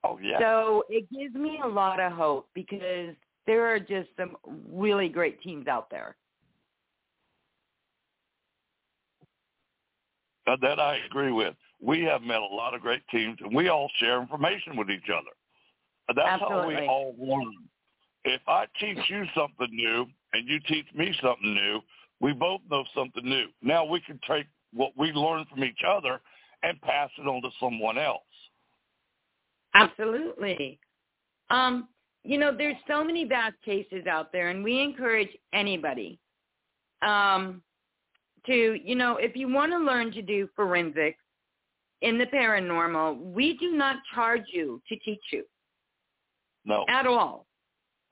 [0.04, 0.40] Oh yeah.
[0.40, 3.16] So it gives me a lot of hope because
[3.48, 4.36] there are just some
[4.72, 6.16] really great teams out there.
[10.48, 11.54] Uh, that I agree with.
[11.80, 15.10] We have met a lot of great teams, and we all share information with each
[15.10, 15.32] other.
[16.16, 17.54] That's how we all learn.
[18.24, 21.80] If I teach you something new and you teach me something new,
[22.20, 23.48] we both know something new.
[23.62, 26.22] Now we can take what we learn from each other
[26.64, 28.22] and pass it on to someone else.
[29.74, 30.80] Absolutely.
[31.50, 31.88] Um,
[32.24, 36.20] you know, there's so many bad cases out there, and we encourage anybody
[37.02, 37.64] um,
[38.46, 41.18] to, you know, if you want to learn to do forensics
[42.02, 45.44] in the paranormal, we do not charge you to teach you
[46.66, 46.86] No.
[46.90, 47.46] at all.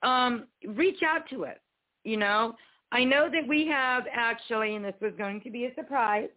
[0.02, 1.58] Um, reach out to us.
[2.04, 2.54] You know,
[2.92, 6.30] I know that we have actually, and this was going to be a surprise,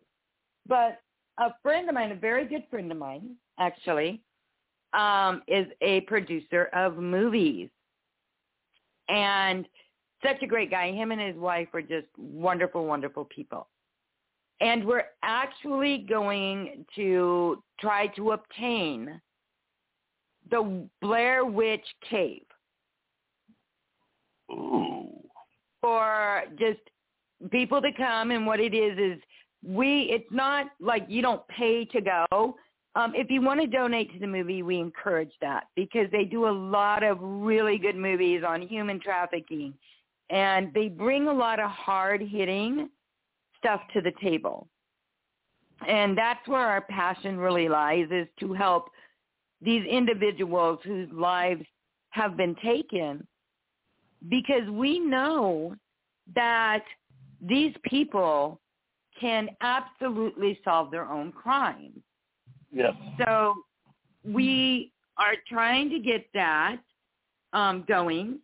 [0.67, 0.99] but
[1.39, 4.21] a friend of mine, a very good friend of mine, actually,
[4.93, 7.69] um, is a producer of movies.
[9.09, 9.65] And
[10.23, 10.91] such a great guy.
[10.91, 13.67] Him and his wife are just wonderful, wonderful people.
[14.61, 19.19] And we're actually going to try to obtain
[20.49, 22.43] the Blair Witch Cave.
[24.51, 25.09] Ooh.
[25.81, 26.79] for just
[27.49, 29.21] people to come and what it is is
[29.65, 32.55] we it's not like you don't pay to go.
[32.95, 36.47] Um if you want to donate to the movie we encourage that because they do
[36.47, 39.73] a lot of really good movies on human trafficking
[40.29, 42.89] and they bring a lot of hard hitting
[43.57, 44.67] stuff to the table.
[45.87, 48.89] And that's where our passion really lies is to help
[49.63, 51.63] these individuals whose lives
[52.09, 53.25] have been taken
[54.29, 55.75] because we know
[56.35, 56.83] that
[57.41, 58.59] these people
[59.19, 61.91] can absolutely solve their own crime.
[62.71, 62.93] Yes.
[63.19, 63.53] So
[64.23, 66.77] we are trying to get that
[67.51, 68.39] um, going.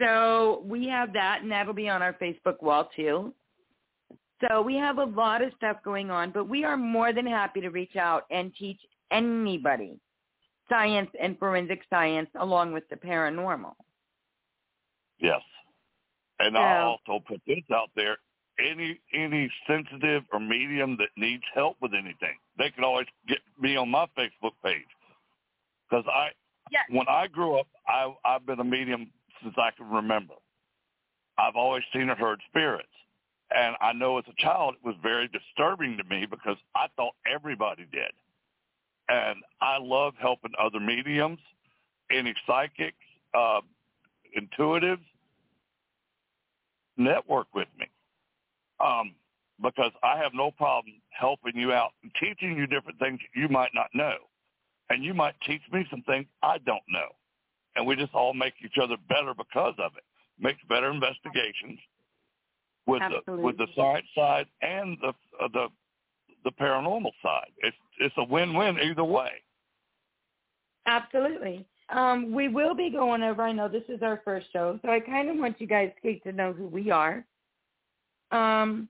[0.00, 3.34] So we have that, and that'll be on our Facebook wall too.
[4.48, 7.60] So we have a lot of stuff going on, but we are more than happy
[7.60, 9.98] to reach out and teach anybody
[10.68, 13.74] science and forensic science along with the paranormal.
[15.18, 15.42] Yes.
[16.38, 18.16] And I'll also put this out there.
[18.58, 23.76] Any any sensitive or medium that needs help with anything, they can always get me
[23.76, 24.84] on my Facebook page.
[25.88, 26.28] Because I,
[26.70, 26.84] Yes.
[26.90, 29.10] when I grew up, I I've been a medium
[29.42, 30.34] since I can remember.
[31.38, 32.88] I've always seen or heard spirits,
[33.54, 37.14] and I know as a child it was very disturbing to me because I thought
[37.26, 38.12] everybody did.
[39.10, 41.40] And I love helping other mediums,
[42.12, 42.96] any psychics,
[43.34, 43.60] uh,
[44.38, 45.04] intuitives,
[46.96, 47.86] network with me
[48.80, 49.14] um,
[49.62, 53.70] because I have no problem helping you out and teaching you different things you might
[53.74, 54.14] not know.
[54.88, 57.08] And you might teach me some things I don't know.
[57.76, 60.04] And we just all make each other better because of it.
[60.38, 61.78] Makes better investigations
[62.86, 63.74] with the with the Absolutely.
[63.76, 65.68] science side and the uh, the
[66.44, 67.50] the paranormal side.
[67.58, 69.30] It's it's a win-win either way.
[70.86, 71.66] Absolutely.
[71.90, 73.42] Um, we will be going over.
[73.42, 76.12] I know this is our first show, so I kind of want you guys to
[76.12, 77.24] get to know who we are.
[78.30, 78.88] Um,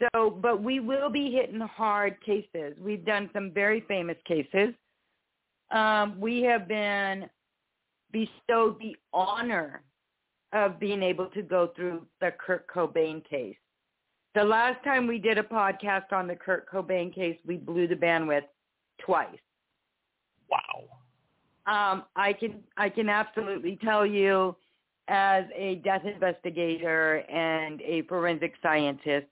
[0.00, 2.74] so, but we will be hitting hard cases.
[2.80, 4.74] We've done some very famous cases.
[5.70, 7.28] Um, we have been
[8.12, 9.82] bestowed the honor
[10.52, 13.56] of being able to go through the Kurt Cobain case.
[14.38, 17.96] The last time we did a podcast on the Kurt Cobain case, we blew the
[17.96, 18.44] bandwidth
[19.04, 19.26] twice.
[20.48, 20.84] Wow.
[21.66, 24.54] Um, I can I can absolutely tell you,
[25.08, 29.26] as a death investigator and a forensic scientist,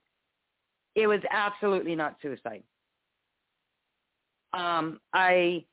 [0.97, 2.65] it was absolutely not suicide.
[4.55, 5.65] Um, I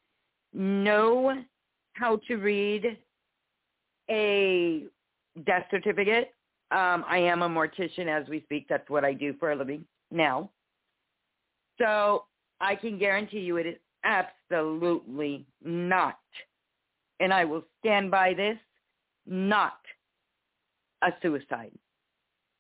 [0.54, 1.42] know
[1.94, 3.00] how to read
[4.12, 4.84] a
[5.44, 6.36] death certificate.
[6.74, 8.66] Um, I am a mortician as we speak.
[8.68, 10.50] That's what I do for a living now.
[11.78, 12.26] So
[12.60, 16.18] I can guarantee you it is absolutely not,
[17.20, 18.58] and I will stand by this,
[19.28, 19.78] not
[21.04, 21.72] a suicide.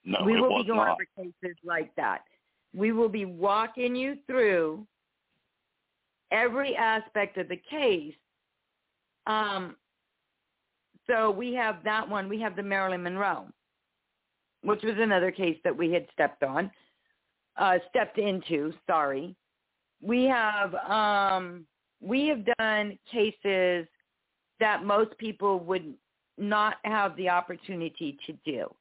[0.06, 0.92] No, we will be going not.
[0.92, 2.24] over cases like that.
[2.76, 4.86] We will be walking you through
[6.32, 8.16] every aspect of the case.
[9.28, 9.76] Um,
[11.08, 12.28] so we have that one.
[12.30, 13.48] We have the Marilyn Monroe,
[14.64, 16.72] which was another case that we had stepped on.
[17.58, 18.74] uh, stepped into.
[18.88, 19.36] Sorry,
[20.02, 21.66] we have um,
[22.02, 23.88] we have done cases
[24.60, 25.94] that most people would
[26.38, 28.74] not have the opportunity to do.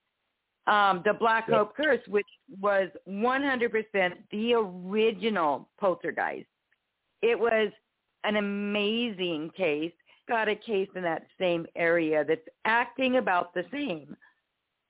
[0.72, 1.56] Um, the Black Yep.
[1.58, 2.26] Hope Curse, which
[2.60, 6.46] was 100% the original poltergeist.
[7.20, 7.70] It was
[8.24, 9.92] an amazing case.
[10.28, 14.16] Got a case in that same area that's acting about the same.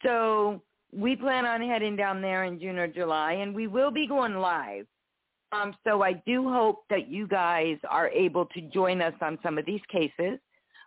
[0.04, 0.62] So
[0.94, 4.34] we plan on heading down there in June or July, and we will be going
[4.34, 4.86] live.
[5.52, 9.58] Um, so I do hope that you guys are able to join us on some
[9.58, 10.38] of these cases.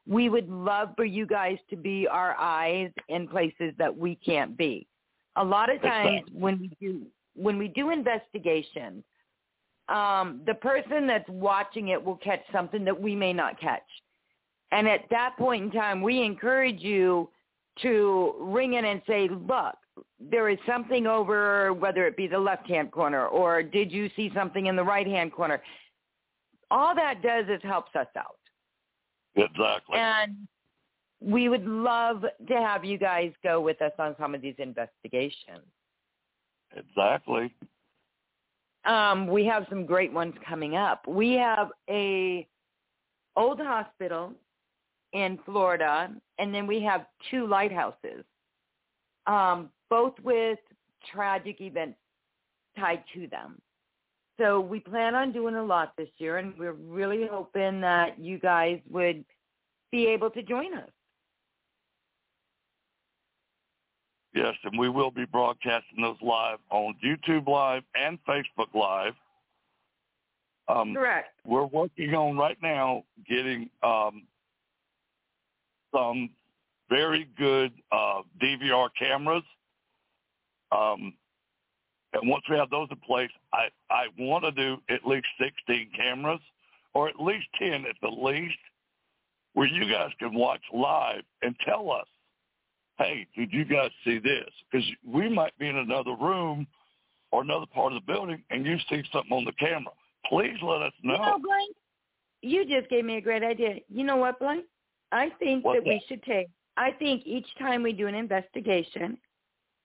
[0.08, 4.58] We would love for you guys to be our eyes in places that we can't
[4.58, 4.88] be.
[5.36, 7.02] A lot of times when we do
[7.36, 9.04] when we do investigations,
[9.90, 13.84] um, the person that's watching it will catch something that we may not catch.
[14.72, 17.30] And at that point in time, we encourage you
[17.82, 19.76] to ring in and say, look,
[20.20, 24.66] there is something over, whether it be the left-hand corner or did you see something
[24.66, 25.62] in the right-hand corner?
[26.72, 28.40] All that does is helps us out.
[29.36, 29.98] Exactly.
[29.98, 30.48] And
[31.22, 35.66] we would love to have you guys go with us on some of these investigations.
[36.76, 37.54] exactly.
[38.86, 41.08] Um, we have some great ones coming up.
[41.08, 42.48] We have a
[43.36, 44.34] old hospital
[45.14, 48.24] in Florida, and then we have two lighthouses,
[49.28, 50.60] um, both with
[51.12, 51.98] tragic events
[52.78, 53.60] tied to them.
[54.40, 58.38] So we plan on doing a lot this year, and we're really hoping that you
[58.38, 59.24] guys would
[59.92, 60.90] be able to join us.
[64.34, 69.14] Yes, and we will be broadcasting those live on YouTube Live and Facebook Live.
[70.68, 71.30] Um, Correct.
[71.46, 74.24] we're working on right now getting um,
[75.96, 76.32] some
[76.90, 79.44] very good uh, DVR cameras.
[80.72, 81.14] Um,
[82.14, 85.90] and once we have those in place, I, I want to do at least 16
[85.96, 86.40] cameras
[86.94, 88.58] or at least 10 at the least
[89.54, 92.08] where you guys can watch live and tell us,
[92.98, 94.50] hey, did you guys see this?
[94.72, 96.66] Because we might be in another room
[97.32, 99.92] or another part of the building and you see something on the camera.
[100.30, 101.14] Please let us know.
[101.14, 101.74] You know, Blaine,
[102.42, 103.76] you just gave me a great idea.
[103.90, 104.64] You know what, Blaine?
[105.12, 106.48] I think What's that we should take,
[106.78, 109.18] I think each time we do an investigation,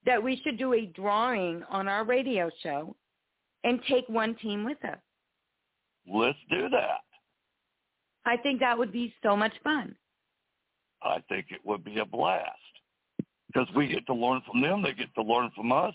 [0.07, 2.95] that we should do a drawing on our radio show
[3.65, 4.99] and take one team with us.
[6.11, 7.01] Let's do that.
[8.25, 9.95] I think that would be so much fun.
[11.03, 12.51] I think it would be a blast
[13.47, 14.83] because we get to learn from them.
[14.83, 15.95] They get to learn from us.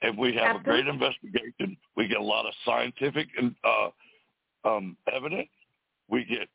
[0.00, 1.76] And we have a great investigation.
[1.96, 5.48] We get a lot of scientific and uh, um, evidence.
[6.08, 6.48] We get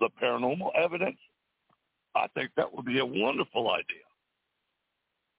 [0.00, 1.18] the paranormal evidence.
[2.16, 4.09] I think that would be a wonderful idea.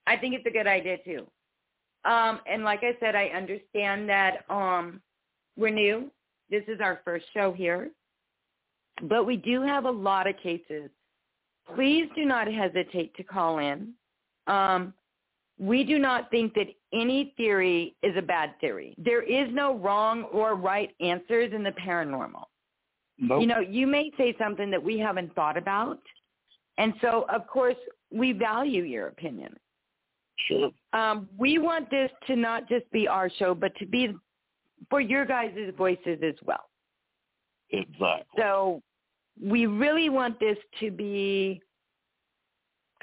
[0.07, 1.27] I think it's a good idea too.
[2.03, 5.01] Um, and like I said, I understand that um,
[5.57, 6.11] we're new.
[6.49, 7.91] This is our first show here.
[9.03, 10.89] But we do have a lot of cases.
[11.75, 13.93] Please do not hesitate to call in.
[14.47, 14.93] Um,
[15.59, 18.95] we do not think that any theory is a bad theory.
[18.97, 22.45] There is no wrong or right answers in the paranormal.
[23.19, 23.41] Nope.
[23.41, 25.99] You know, you may say something that we haven't thought about.
[26.79, 27.75] And so, of course,
[28.11, 29.55] we value your opinion.
[30.47, 30.71] Sure.
[30.93, 34.13] Um, we want this to not just be our show, but to be
[34.89, 36.69] for your guys' voices as well.
[37.69, 38.25] Exactly.
[38.37, 38.81] So
[39.41, 41.61] we really want this to be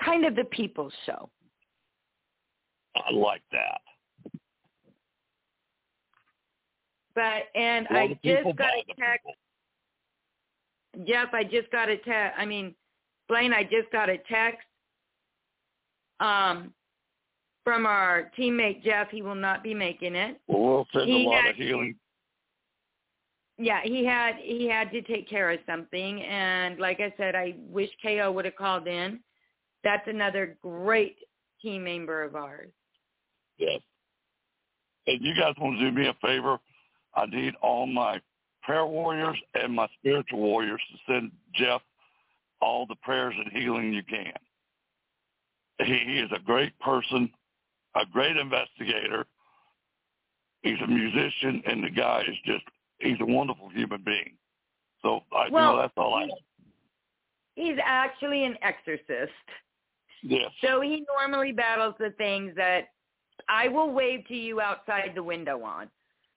[0.05, 1.30] kind of the people's show.
[2.97, 3.80] I like that.
[7.14, 9.26] But and For I just got a text.
[11.07, 11.28] Jeff.
[11.32, 12.39] I just got a text.
[12.39, 12.74] I mean,
[13.28, 13.53] Blaine.
[13.53, 14.66] I just got a text
[16.20, 16.72] um,
[17.69, 19.11] from our teammate Jeff.
[19.11, 20.41] He will not be making it.
[20.47, 21.95] Well, we'll send He a lot had- of healing.
[23.59, 27.57] Yeah, he had he had to take care of something, and like I said, I
[27.69, 29.19] wish KO would have called in.
[29.83, 31.16] That's another great
[31.61, 32.71] team member of ours.
[33.59, 33.81] Yes.
[35.07, 36.59] If you guys want to do me a favor,
[37.14, 38.21] I need all my
[38.62, 41.83] prayer warriors and my spiritual warriors to send Jeff
[42.61, 44.33] all the prayers and healing you can.
[45.81, 47.31] He, he is a great person,
[48.01, 49.26] a great investigator.
[50.62, 52.64] He's a musician, and the guy is just,
[52.99, 54.32] he's a wonderful human being.
[55.03, 56.28] So I Well, know that's all I
[57.55, 59.32] He's actually an exorcist.
[60.22, 60.51] Yes.
[60.62, 62.88] So he normally battles the things that
[63.49, 65.88] I will wave to you outside the window on.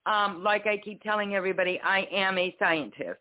[0.06, 3.20] Um, like I keep telling everybody, I am a scientist,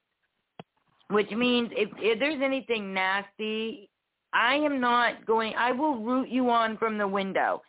[1.09, 3.89] which means if, if there's anything nasty,
[4.33, 7.61] I am not going, I will root you on from the window.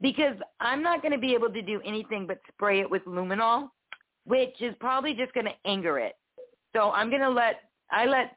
[0.00, 3.70] Because I'm not going to be able to do anything but spray it with luminol,
[4.24, 6.16] which is probably just going to anger it.
[6.74, 7.56] So I'm going to let
[7.90, 8.36] I let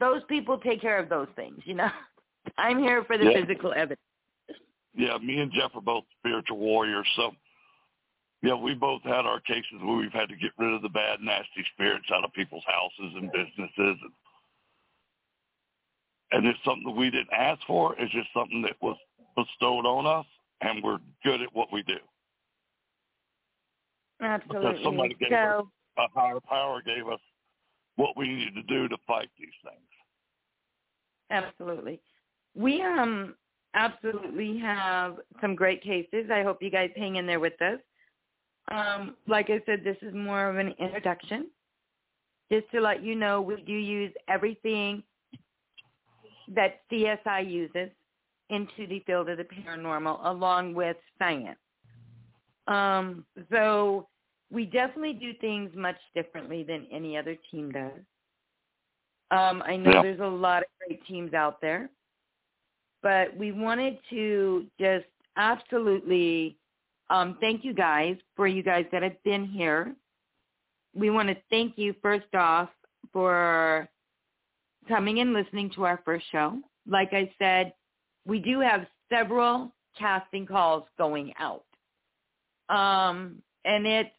[0.00, 1.60] those people take care of those things.
[1.64, 1.90] You know,
[2.58, 3.40] I'm here for the Yeah.
[3.40, 4.00] physical evidence.
[4.94, 7.32] Yeah, me and Jeff are both spiritual warriors, so
[8.42, 11.20] yeah, we both had our cases where we've had to get rid of the bad,
[11.20, 14.12] nasty spirits out of people's houses and businesses, and,
[16.32, 17.94] and it's something that we didn't ask for.
[17.98, 18.96] It's just something that was
[19.36, 20.26] bestowed on us,
[20.60, 21.98] and we're good at what we do.
[24.22, 24.82] Absolutely.
[24.82, 27.20] somebody gave so A higher power gave us
[27.96, 29.80] what we needed to do to fight these things.
[31.30, 32.00] absolutely,
[32.54, 33.34] we um
[33.74, 36.30] absolutely have some great cases.
[36.32, 37.78] I hope you guys hang in there with us.
[38.72, 41.48] Um, like I said, this is more of an introduction.
[42.50, 45.02] Just to let you know, we do use everything
[46.54, 47.90] that CSI uses
[48.50, 51.58] into the field of the paranormal along with science.
[52.66, 54.08] Um, so
[54.50, 58.00] we definitely do things much differently than any other team does.
[59.30, 60.02] Um, I know Yeah.
[60.02, 61.90] there's a lot of great teams out there,
[63.02, 66.56] but we wanted to just absolutely
[67.10, 69.94] um, thank you guys for you guys that have been here.
[70.94, 72.70] We want to thank you first off
[73.12, 73.88] for
[74.88, 76.60] coming and listening to our first show.
[76.88, 77.72] Like I said,
[78.26, 81.64] we do have several casting calls going out.
[82.68, 84.12] Um, and it,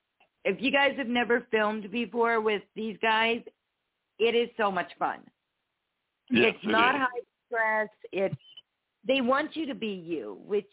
[0.46, 3.42] if you guys have never filmed before with these guys,
[4.20, 5.20] it is so much fun.
[6.30, 7.02] Yes, it's it not is.
[7.02, 7.08] high
[7.48, 7.90] stress.
[8.12, 8.36] It's
[9.06, 10.70] they want you to be you, which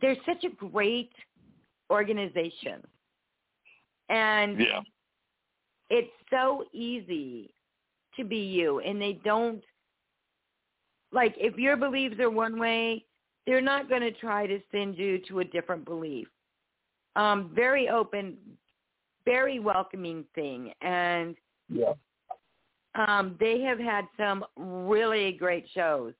[0.00, 1.12] they're such a great
[1.90, 2.82] organization,
[4.10, 4.80] and Yeah,
[5.90, 7.54] it's so easy
[8.16, 8.80] to be you.
[8.80, 9.62] And they don't
[11.12, 13.04] like if your beliefs are one way,
[13.46, 16.28] they're not going to try to send you to a different belief.
[17.16, 18.36] Um, very open,
[19.24, 21.34] very welcoming thing, and
[21.68, 21.94] yeah,
[22.94, 26.12] um, they have had some really great shows.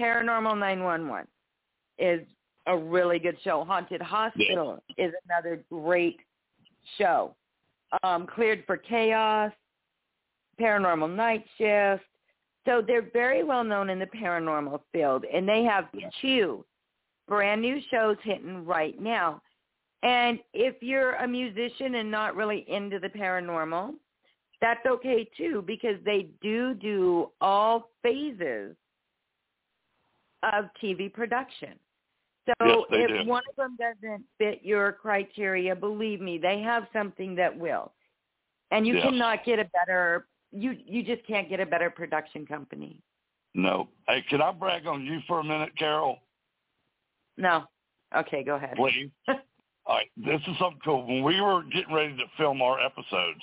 [0.00, 1.26] Paranormal 911
[1.98, 2.26] is
[2.66, 3.64] a really good show.
[3.64, 6.18] Haunted Hospital is another great
[6.98, 7.34] show.
[8.02, 9.52] Um, Cleared for Chaos,
[10.60, 12.04] Paranormal Night Shift.
[12.66, 15.88] So they're very well known in the paranormal field, and they have
[16.20, 16.64] two
[17.28, 19.42] brand new shows hitting right now.
[20.02, 23.94] And if you're a musician and not really into the paranormal,
[24.60, 28.76] that's okay too because they do do all phases
[30.42, 31.78] of TV production.
[32.46, 33.28] So Yes, if do.
[33.28, 37.92] one of them doesn't fit your criteria, believe me, they have something that will.
[38.70, 39.04] And you Yes.
[39.04, 43.02] cannot get a better you you just can't get a better production company.
[43.54, 43.88] no.
[44.08, 46.18] Hey, can I brag on you for a minute, Carol?
[47.36, 47.64] No.
[48.16, 48.76] Okay, go ahead.
[48.76, 49.10] Please.
[49.86, 51.06] All right, this is something cool.
[51.06, 53.40] When we were getting ready to film our episodes,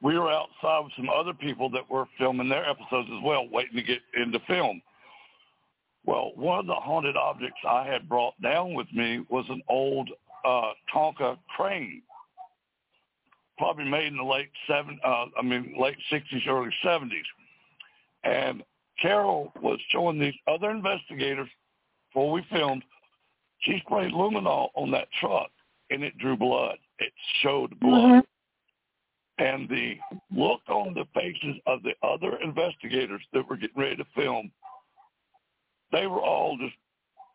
[0.00, 3.76] we were outside with some other people that were filming their episodes as well, waiting
[3.76, 4.80] to get into film.
[6.06, 10.10] Well, one of the haunted objects I had brought down with me was an old
[10.44, 12.02] uh, Tonka crane,
[13.58, 17.24] probably made in the late seven, uh, I mean late sixties, early seventies.
[18.24, 18.62] And
[19.00, 21.48] Carol was showing these other investigators
[22.08, 22.84] before we filmed.
[23.60, 25.50] She sprayed luminol on that truck,
[25.90, 26.76] and it drew blood.
[26.98, 28.24] It showed blood.
[29.38, 29.96] And the
[30.30, 34.52] look on the faces of the other investigators that were getting ready to film,
[35.90, 36.74] they were all just,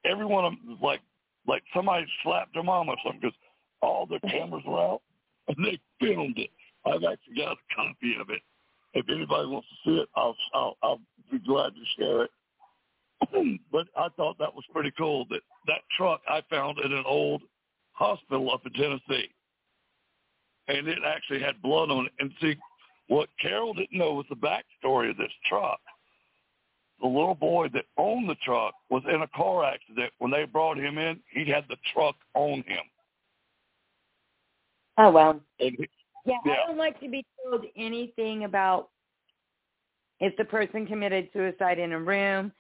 [0.06, 1.02] every one of them was like,
[1.46, 3.38] like somebody slapped their mom or something because
[3.82, 5.02] all their cameras were out
[5.50, 6.50] and they filmed it.
[6.86, 8.41] I've actually got a copy of it.
[8.93, 12.32] If anybody wants to see it, I'll I'll, I'll be glad to share it.
[13.72, 15.26] but I thought that was pretty cool.
[15.30, 17.41] That that truck I found in an old
[17.91, 19.30] hospital up in Tennessee,
[20.68, 22.14] and it actually had blood on it.
[22.20, 22.56] And see,
[23.08, 25.80] what Carol didn't know was the backstory of this truck.
[27.02, 30.12] The little boy that owned the truck was in a car accident.
[30.20, 32.84] When they brought him in, he had the truck on him.
[35.00, 35.41] Oh well.
[35.60, 35.70] Yeah,
[36.26, 36.36] Yeah.
[36.45, 38.89] I don't like to be told anything about
[40.20, 42.52] if the person committed suicide in a room.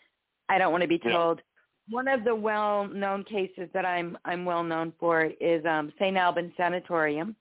[0.47, 1.11] I don't want to be Yeah.
[1.11, 1.41] told.
[1.89, 6.15] One of the well-known cases that I'm I'm well known for is um, St.
[6.15, 7.35] Albans Sanatorium.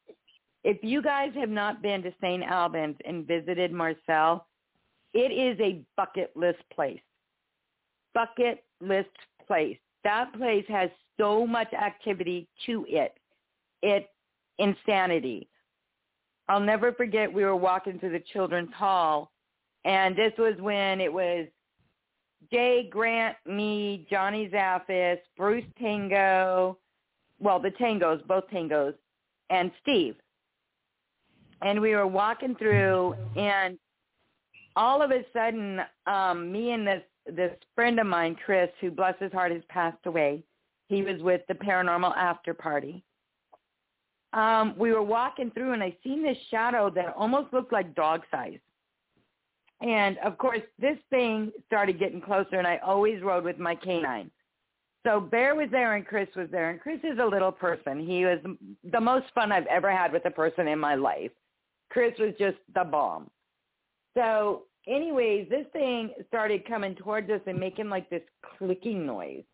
[0.64, 2.42] If you guys have not been to St.
[2.42, 4.46] Albans and visited Marcel,
[5.14, 7.00] it is a bucket list place.
[8.14, 9.10] Bucket list
[9.46, 9.78] place.
[10.02, 13.16] That place has so much activity to it.
[13.82, 14.08] It's
[14.58, 15.48] insanity.
[16.48, 19.30] I'll never forget we were walking through the children's hall
[19.84, 21.46] and this was when it was
[22.52, 26.78] Jay Grant, me, Johnny Zaffis, Bruce Tango,
[27.40, 28.94] well, the Tangos, both Tangos,
[29.50, 30.16] and Steve.
[31.62, 33.78] And we were walking through, and
[34.76, 39.14] all of a sudden, um, me and this this friend of mine, Chris, who bless
[39.18, 40.42] his heart has passed away.
[40.88, 43.04] He was with the paranormal after party.
[44.32, 48.22] Um, we were walking through, and I seen this shadow that almost looked like dog
[48.30, 48.58] size.
[49.80, 54.30] And of course, this thing started getting closer, and I always rode with my canine.
[55.06, 58.04] So Bear was there and Chris was there, and Chris is a little person.
[58.04, 58.38] He was
[58.92, 61.30] the most fun I've ever had with a person in my life.
[61.90, 63.30] Chris was just the bomb.
[64.14, 68.22] So anyways, this thing started coming towards us and making like this
[68.58, 69.44] clicking noise.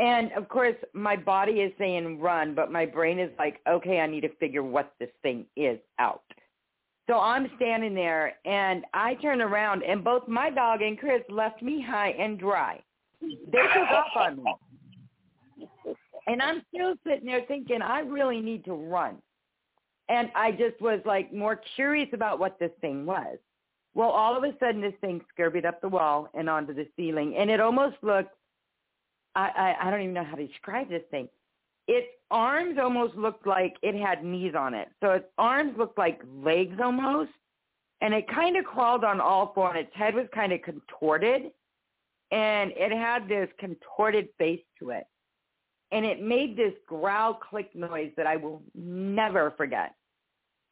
[0.00, 4.06] And of course, my body is saying run, but my brain is like, okay, I
[4.06, 6.22] need to figure what this thing is out.
[7.06, 11.60] So I'm standing there and I turn around and both my dog and Chris left
[11.60, 12.80] me high and dry.
[13.20, 13.28] They
[13.74, 14.54] took off on me.
[16.26, 19.16] And I'm still sitting there thinking, I really need to run.
[20.08, 23.36] And I just was like more curious about what this thing was.
[23.94, 27.34] Well, all of a sudden, this thing scurried up the wall and onto the ceiling,
[27.36, 28.34] and it almost looked.
[29.34, 31.28] I, I I don't even know how to describe this thing.
[31.86, 36.20] Its arms almost looked like it had knees on it, so its arms looked like
[36.32, 37.30] legs almost,
[38.00, 41.50] and it kind of crawled on all four, and its head was kind of contorted,
[42.30, 45.04] and it had this contorted face to it,
[45.90, 49.94] and it made this growl click noise that I will never forget.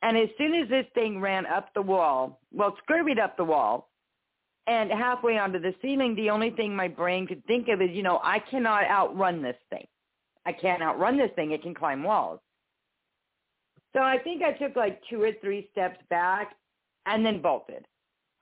[0.02, 3.88] And as soon as this thing ran up the wall, well, scurried up the wall,
[4.69, 8.03] and halfway onto the ceiling, the only thing my brain could think of is, you
[8.03, 9.87] know, I cannot outrun this thing.
[10.45, 11.53] I can't outrun this thing.
[11.53, 12.41] It can climb walls.
[13.95, 16.55] So I think I took like two or three steps back
[17.07, 17.87] and then bolted.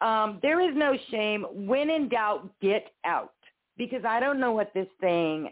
[0.01, 1.47] Um, there is no shame.
[1.53, 3.33] When in doubt, get out
[3.79, 5.51] because I don't know what this thing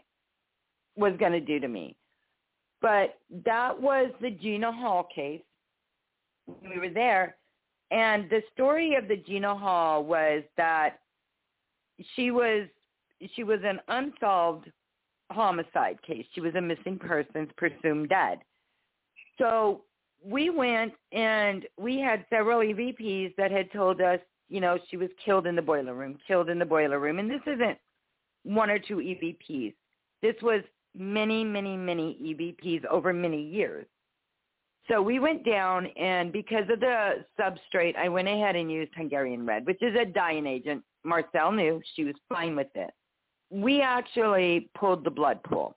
[0.97, 1.97] was going to do to me.
[2.83, 5.41] But that was the Gina Hall case
[6.68, 7.37] we were there,
[7.91, 10.99] and the story of the Gina Hall was that
[12.14, 12.68] she was
[13.35, 14.70] she was an unsolved
[15.30, 16.26] homicide case.
[16.35, 18.39] She was a missing persons presumed dead.
[19.39, 19.82] So
[20.24, 25.11] we went and we had several EVPs that had told us, you know, she was
[25.24, 27.18] killed in the boiler room, killed in the boiler room.
[27.18, 27.78] And this isn't
[28.45, 29.74] one or two EVPs.
[30.22, 30.62] This was
[30.97, 33.87] many, many, many EVPs over many years.
[34.89, 39.47] So we went down, and because of the substrate, I went ahead and used Hungarian
[39.47, 40.82] red, which is a dyeing agent.
[41.05, 42.91] Marcel knew she was fine with it.
[43.51, 45.74] We actually pulled the blood pool,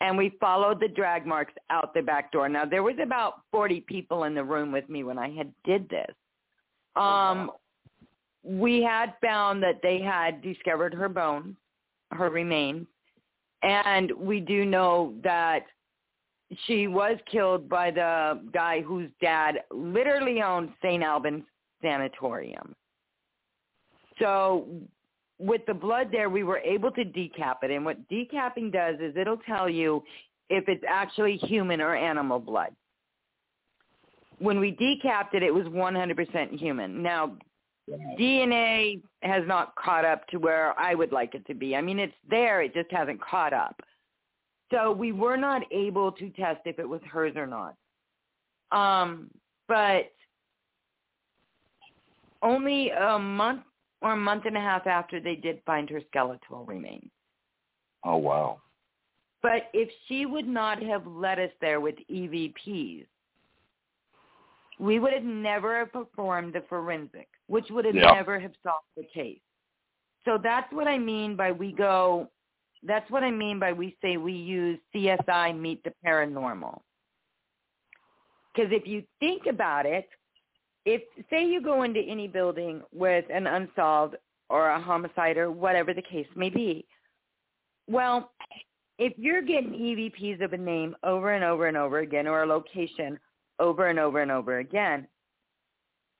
[0.00, 2.48] and we followed the drag marks out the back door.
[2.48, 5.88] Now there was about 40 people in the room with me when I had did
[5.88, 6.14] this.
[6.96, 7.52] Um,
[8.42, 11.54] we had found that they had discovered her bones,
[12.10, 12.86] her remains,
[13.62, 15.64] and we do know that
[16.66, 21.02] she was killed by the guy whose dad literally owned St.
[21.02, 21.44] Albans
[21.82, 22.74] Sanatorium.
[24.18, 24.66] So
[25.38, 27.70] with the blood there, we were able to decap it.
[27.70, 30.02] And what decapping does is it'll tell you
[30.50, 32.74] if it's actually human or animal blood.
[34.38, 37.02] When we decapped it, it was 100% human.
[37.02, 37.36] Now,
[38.18, 41.74] DNA has not caught up to where I would like it to be.
[41.76, 42.62] I mean, it's there.
[42.62, 43.80] It just hasn't caught up.
[44.72, 47.76] So we were not able to test if it was hers or not.
[48.72, 49.30] Um,
[49.68, 50.10] but
[52.42, 53.62] only a month
[54.00, 57.10] or a month and a half after they did find her skeletal remains.
[58.02, 58.60] Oh wow.
[59.42, 63.06] But if she would not have led us there with EVPs,
[64.78, 68.12] we would have never have performed the forensic, which would have Yeah.
[68.12, 69.40] never have solved the case.
[70.24, 72.30] So that's what I mean by we go
[72.84, 76.80] that's what I mean by we say we use CSI meet the paranormal.
[78.54, 80.08] Because if you think about it,
[80.84, 84.16] if say you go into any building with an unsolved
[84.48, 86.84] or a homicide or whatever the case may be,
[87.88, 88.32] well,
[88.98, 92.46] if you're getting EVPs of a name over and over and over again or a
[92.46, 93.18] location
[93.58, 95.06] over and over and over again,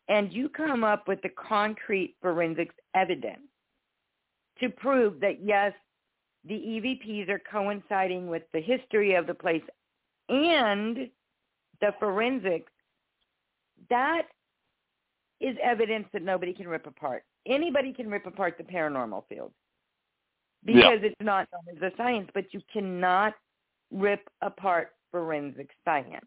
[0.09, 3.43] and you come up with the concrete forensics evidence
[4.61, 5.73] to prove that yes,
[6.45, 9.63] the EVPs are coinciding with the history of the place
[10.29, 11.09] and
[11.81, 12.73] the forensics,
[13.91, 14.23] that
[15.41, 17.25] is evidence that nobody can rip apart.
[17.47, 19.53] Anybody can rip apart the paranormal field
[20.65, 23.35] because it's not known as a science, but you cannot
[23.91, 26.27] rip apart forensic science.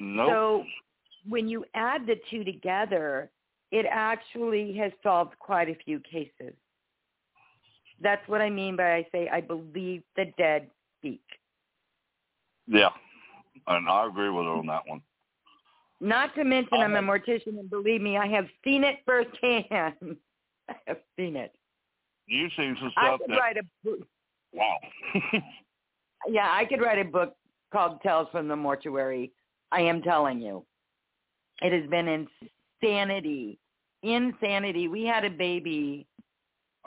[0.00, 0.28] Nope.
[0.30, 0.64] So
[1.28, 3.30] when you add the two together,
[3.70, 6.54] it actually has solved quite a few cases.
[8.00, 10.68] That's what I mean by I say I believe the dead
[10.98, 11.22] speak.
[12.66, 12.90] Yeah,
[13.66, 15.00] and I agree with her on that one.
[16.00, 19.66] Not to mention, I'm a um, mortician, and believe me, I have seen it firsthand.
[20.68, 21.54] I have seen it.
[22.26, 23.04] You've seen some stuff.
[23.04, 24.00] I could that write a book.
[24.52, 24.76] wow.
[26.28, 27.36] Yeah, I could write a book
[27.72, 29.32] called "Tales from the Mortuary."
[29.70, 30.64] I am telling you,
[31.62, 32.26] it has been
[32.82, 33.58] insanity,
[34.02, 34.88] insanity.
[34.88, 36.06] We had a baby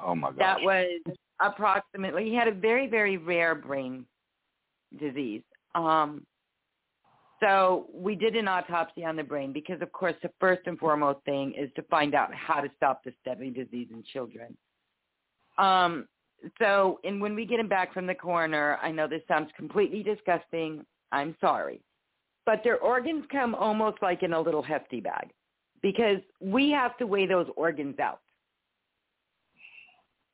[0.05, 0.37] oh my gosh.
[0.39, 1.01] that was
[1.41, 2.25] approximately.
[2.25, 4.05] He had a very, very rare brain
[4.99, 5.43] disease.
[5.75, 6.25] Um,
[7.39, 11.23] so we did an autopsy on the brain because, of course, the first and foremost
[11.23, 14.57] thing is to find out how to stop this deadly disease in children.
[15.57, 16.07] Um,
[16.59, 20.03] so, and when we get him back from the coroner, I know this sounds completely
[20.03, 20.85] disgusting.
[21.11, 21.81] I'm sorry.
[22.45, 25.29] But their organs come almost like in a little hefty bag
[25.81, 28.21] because we have to weigh those organs out.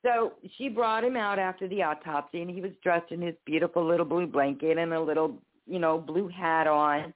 [0.06, 3.84] So she brought him out after the autopsy and he was dressed in his beautiful
[3.84, 7.12] little blue blanket and a little, you know, blue hat on.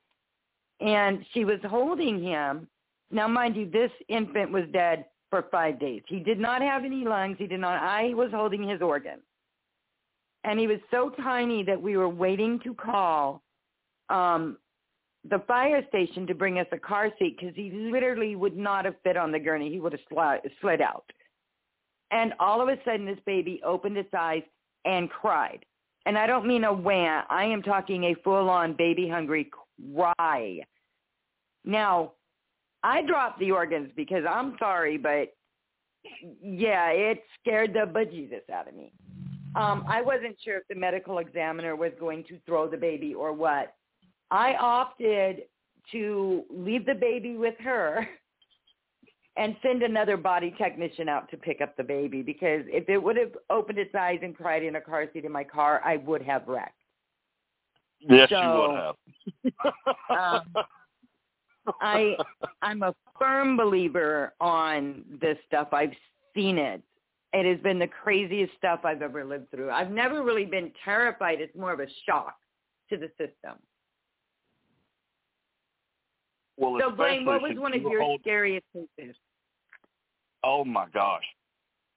[0.81, 2.67] And she was holding him.
[3.11, 6.01] Now, mind you, this infant was dead for five days.
[6.07, 7.35] He did not have any lungs.
[7.37, 7.79] He did not.
[7.79, 9.21] I was holding his organs.
[10.43, 13.43] And he was so tiny that we were waiting to call
[14.09, 14.57] um,
[15.29, 18.95] the fire station to bring us a car seat because he literally would not have
[19.03, 19.69] fit on the gurney.
[19.69, 21.03] He would have slid, slid out.
[22.11, 24.43] And all of a sudden, this baby opened its eyes
[24.85, 25.65] and cried.
[26.05, 27.23] And I don't mean a wah.
[27.29, 29.51] I am talking a full-on baby-hungry
[29.95, 30.61] cry.
[31.65, 32.13] Now,
[32.83, 35.33] I dropped the organs because I'm sorry, but
[36.41, 38.91] yeah, it scared the bejesus out of me.
[39.55, 43.33] Um, I wasn't sure if the medical examiner was going to throw the baby or
[43.33, 43.73] what.
[44.31, 45.41] I opted
[45.91, 48.07] to leave the baby with her
[49.39, 53.15] and send another body technician out to pick up the baby because if it would
[53.15, 56.21] have opened its eyes and cried in a car seat in my car, I would
[56.23, 56.75] have wrecked.
[58.01, 58.95] yes, so- you would have.
[60.09, 60.53] Um,
[61.81, 62.15] I
[62.61, 65.69] I'm a firm believer on this stuff.
[65.71, 65.93] I've
[66.35, 66.81] seen it.
[67.31, 69.69] It has been the craziest stuff I've ever lived through.
[69.69, 71.39] I've never really been terrified.
[71.41, 72.35] It's more of a shock
[72.89, 73.57] to the system.
[76.57, 79.15] well, So, Blaine, what was one of your hold- scariest cases?
[80.43, 81.25] Oh my gosh.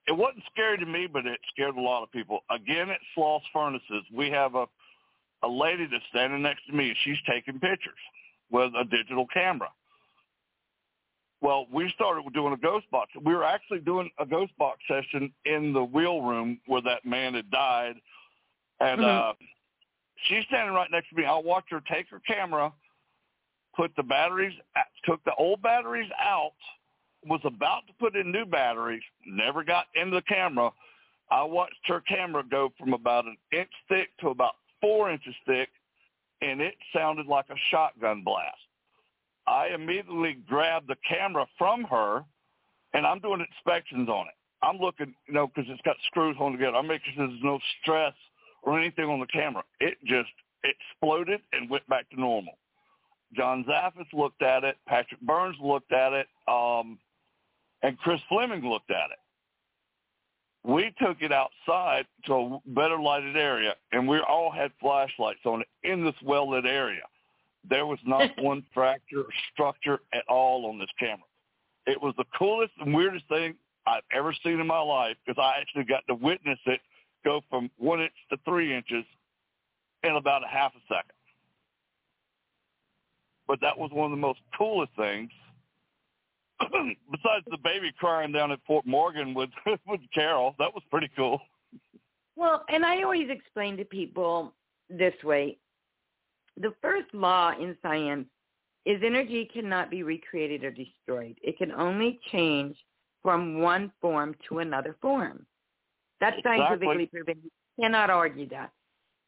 [0.09, 2.41] It wasn't scary to me, but it scared a lot of people.
[2.51, 4.67] Again, at Sloss Furnaces, we have a
[5.45, 7.99] a lady that's standing next to me, and she's taking pictures
[8.51, 9.69] with a digital camera.
[11.41, 13.11] Well, we started doing a ghost box.
[13.25, 17.35] We were actually doing a ghost box session in the wheel room where that man
[17.35, 18.01] had died,
[18.79, 19.05] and Mhm.
[19.05, 19.35] uh,
[20.25, 21.25] she's standing right next to me.
[21.25, 22.73] I watched her take her camera,
[23.75, 24.57] put the batteries,
[25.05, 26.55] took the old batteries out,
[27.27, 30.71] was about to put in new batteries, never got into the camera.
[31.31, 35.69] I watched her camera go from about an inch thick to about four inches thick,
[36.41, 38.57] and it sounded like a shotgun blast.
[39.47, 42.25] I immediately grabbed the camera from her,
[42.95, 44.35] and I'm doing inspections on it.
[44.63, 46.77] I'm looking, you know, because it's got screws holding together.
[46.77, 48.15] I'm making sure there's no stress
[48.63, 49.65] or anything on the camera.
[49.81, 50.31] It just
[50.63, 52.55] exploded and went back to normal.
[53.35, 54.77] John Zaffis looked at it.
[54.87, 56.27] Patrick Burns looked at it.
[56.47, 56.99] Um,
[57.83, 59.19] and Chris Fleming looked at it.
[60.65, 65.63] We took it outside to a better lighted area, and we all had flashlights on
[65.63, 67.03] it in this well lit area.
[67.69, 71.25] There was not one fracture or structure at all on this camera.
[71.87, 73.57] It was the coolest and weirdest thing
[73.87, 76.81] I've ever seen in my life because I actually got to witness it
[77.25, 79.05] go from one inch to three inches
[80.05, 81.11] in about a half a second.
[83.49, 85.31] But that was one of the most coolest things
[87.11, 89.51] besides the baby crying down at Fort Morgan with
[89.87, 91.41] with Carol, that was pretty cool.
[92.37, 94.55] Well, and I always explain to people
[94.89, 95.59] this way.
[96.61, 98.27] The first law in science
[98.85, 101.39] is energy cannot be recreated or destroyed.
[101.43, 102.77] It can only change
[103.23, 105.47] from one form to another form.
[106.21, 106.65] That's Exactly.
[106.67, 107.43] scientifically proven.
[107.43, 107.51] You
[107.85, 108.71] cannot argue that.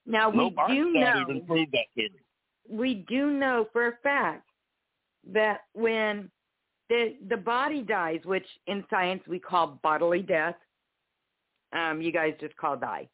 [0.07, 2.09] Now we no, do know even proved that to
[2.69, 4.49] we do know for a fact
[5.33, 6.31] that when
[6.89, 10.57] the the body dies, which in science we call bodily death,
[11.73, 13.09] um, you guys just call die.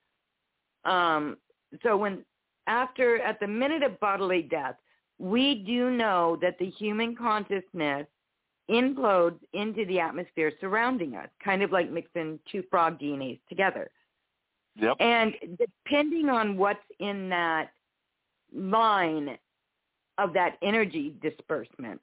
[0.85, 1.37] Um,
[1.83, 2.25] so when
[2.66, 4.77] after at the minute of bodily death,
[5.18, 8.07] we do know that the human consciousness
[8.71, 13.91] implodes into the atmosphere surrounding us, kind of like mixing two frog DNAs together.
[14.77, 14.97] Yep.
[15.01, 17.71] And depending on what's in that
[18.55, 19.37] line
[20.18, 22.01] of that energy disbursement,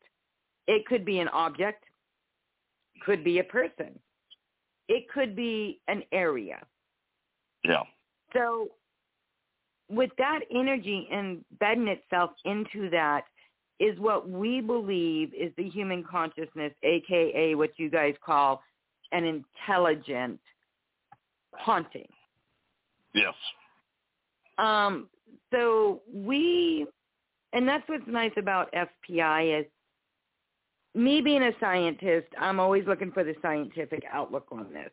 [0.67, 1.83] it could be an object,
[3.05, 3.97] could be a person,
[4.87, 6.59] it could be an area.
[7.63, 7.83] Yeah.
[8.33, 8.69] So
[9.89, 13.23] with that energy embedding itself into that
[13.79, 18.61] is what we believe is the human consciousness, aka what you guys call
[19.11, 20.39] an intelligent
[21.53, 22.07] haunting.
[23.13, 23.33] Yes.
[24.57, 25.07] Um,
[25.53, 26.87] so we,
[27.53, 29.65] and that's what's nice about FPI is
[30.97, 34.89] me being a scientist, I'm always looking for the scientific outlook on this.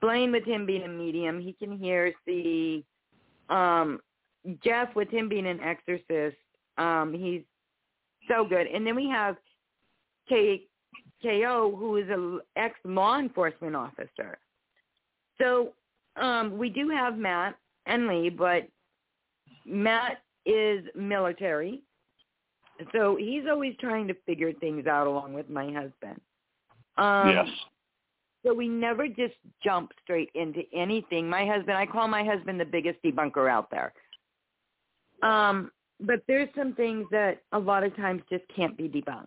[0.00, 2.84] Blaine with him being a medium, he can hear, see.
[3.50, 4.00] Um,
[4.62, 6.36] Jeff with him being an exorcist,
[6.78, 7.42] um, he's
[8.28, 8.66] so good.
[8.68, 9.36] And then we have
[10.28, 10.62] K
[11.22, 14.38] KO, who is an ex law enforcement officer.
[15.40, 15.72] So
[16.16, 17.56] um, we do have Matt
[17.86, 18.68] and Lee, but
[19.66, 21.82] Matt is military,
[22.92, 26.20] so he's always trying to figure things out along with my husband.
[26.96, 27.48] Um, yes.
[28.44, 31.28] So we never just jump straight into anything.
[31.28, 33.92] My husband, I call my husband the biggest debunker out there.
[35.22, 39.26] Um, but there's some things that a lot of times just can't be debunked.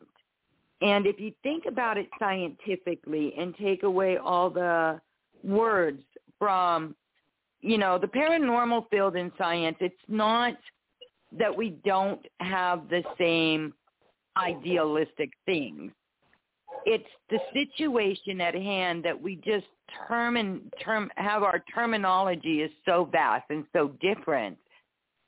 [0.81, 4.99] And if you think about it scientifically and take away all the
[5.43, 6.01] words
[6.39, 6.95] from,
[7.61, 10.57] you know, the paranormal field in science, it's not
[11.37, 13.73] that we don't have the same
[14.37, 15.91] idealistic things.
[16.85, 19.67] It's the situation at hand that we just
[20.07, 24.57] term and term have our terminology is so vast and so different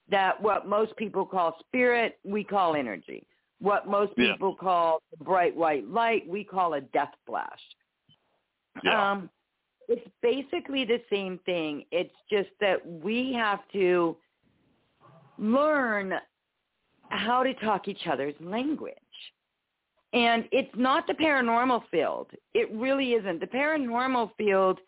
[0.10, 3.26] that what most people call spirit, we call energy.
[3.60, 4.34] What most Yeah.
[4.34, 7.62] people call bright white light, we call a death flash.
[8.84, 9.12] Yeah.
[9.12, 9.30] Um,
[9.88, 11.86] it's basically the same thing.
[11.92, 14.18] It's just that we have to
[15.38, 16.14] learn
[17.10, 18.94] how to talk each other's language.
[20.14, 22.28] And it's not the paranormal field.
[22.54, 23.40] It really isn't.
[23.40, 24.80] The paranormal field,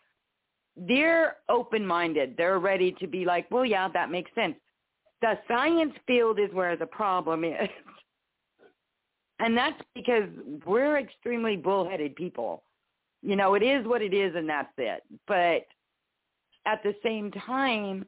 [0.76, 2.34] they're open-minded.
[2.36, 4.54] They're ready to be like, well, yeah, that makes sense.
[5.22, 7.68] The science field is where the problem is.
[9.38, 10.28] And that's because
[10.64, 12.62] we're extremely bullheaded people.
[13.22, 15.02] You know, it is what it is and that's it.
[15.26, 15.66] But
[16.66, 18.06] at the same time,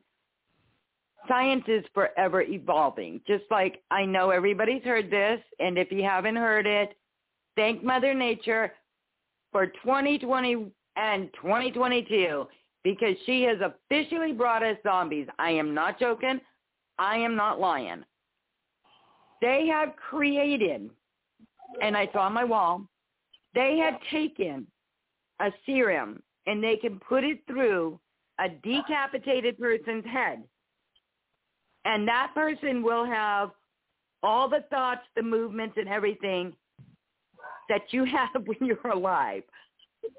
[1.29, 3.21] science is forever evolving.
[3.27, 6.97] Just like I know everybody's heard this, and if you haven't heard it,
[7.57, 8.73] thank Mother Nature
[9.53, 10.67] for 2020
[10.97, 12.47] and 2022
[12.85, 15.27] because she has officially brought us zombies.
[15.39, 16.41] I am not joking.
[16.99, 18.05] I am not lying.
[19.41, 20.91] They have created,
[21.81, 22.83] and I saw on my wall,
[23.55, 24.67] they had taken
[25.41, 28.01] a serum and they can put it through
[28.41, 30.43] a decapitated person's head.
[31.89, 33.51] And that person will have
[34.23, 36.53] all the thoughts, the movements, and everything
[37.69, 39.43] that you have when you're alive.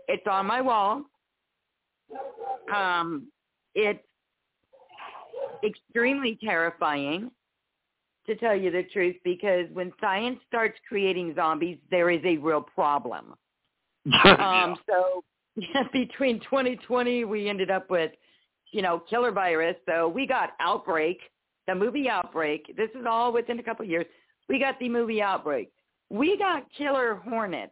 [0.07, 1.03] It's on my wall.
[2.75, 3.27] Um,
[3.75, 4.03] it's
[5.63, 7.31] extremely terrifying,
[8.25, 12.61] to tell you the truth, because when science starts creating zombies, there is a real
[12.61, 13.35] problem.
[14.23, 15.23] Um, so
[15.93, 18.11] between 2020, we ended up with,
[18.71, 19.75] you know, killer virus.
[19.87, 21.19] So we got Outbreak,
[21.69, 22.75] the movie Outbreak.
[22.75, 24.05] This is all within a couple of years.
[24.47, 25.71] We got the movie Outbreak.
[26.09, 27.71] We got Killer Hornet.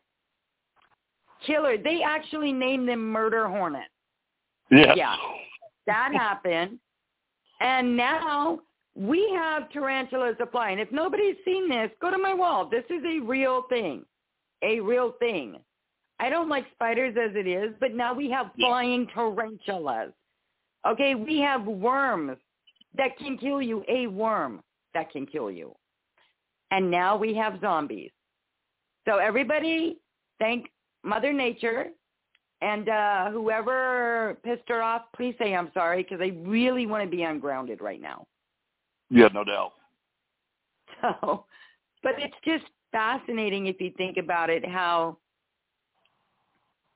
[1.45, 1.77] Killer.
[1.77, 3.89] They actually named them Murder Hornet.
[4.69, 4.95] yes.
[4.95, 5.15] Yeah.
[5.87, 6.79] That happened.
[7.59, 8.59] And now
[8.95, 10.79] we have tarantulas flying.
[10.79, 12.69] If nobody's seen this, go to my wall.
[12.69, 14.03] This is a real thing.
[14.63, 15.57] A real thing.
[16.19, 20.11] I don't like spiders as it is, but now we have flying tarantulas.
[20.85, 22.37] Okay, we have worms
[22.97, 24.61] that can kill you, a worm
[24.93, 25.75] that can kill you.
[26.71, 28.11] And now we have zombies.
[29.07, 29.97] So everybody
[30.39, 30.67] thank
[31.03, 31.87] Mother Nature
[32.61, 37.09] and uh, whoever pissed her off, please say I'm sorry because I really want to
[37.09, 38.25] be ungrounded right now.
[39.09, 39.73] Yeah, no doubt.
[41.01, 41.45] So,
[42.01, 45.19] but it's just fascinating if you think about it, how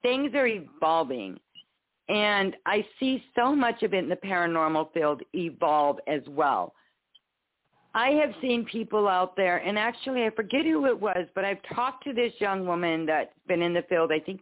[0.01, 1.39] things are evolving.
[2.09, 6.73] And I see so much of it in the paranormal field evolve as well.
[7.93, 11.61] I have seen people out there, and actually I forget who it was, but I've
[11.75, 14.41] talked to this young woman that's been in the field, I think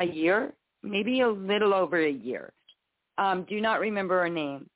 [0.00, 0.52] a year,
[0.82, 2.52] maybe a little over a year.
[3.18, 4.68] Um, do not remember her name.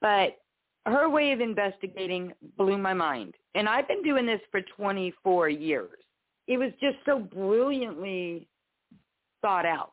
[0.00, 0.36] But
[0.84, 3.34] her way of investigating blew my mind.
[3.54, 5.98] And I've been doing this for 24 years.
[6.46, 8.46] It was just so brilliantly
[9.42, 9.92] thought out.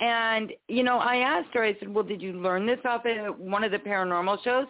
[0.00, 3.38] And, you know, I asked her, I said, well, did you learn this off of
[3.38, 4.66] one of the paranormal shows?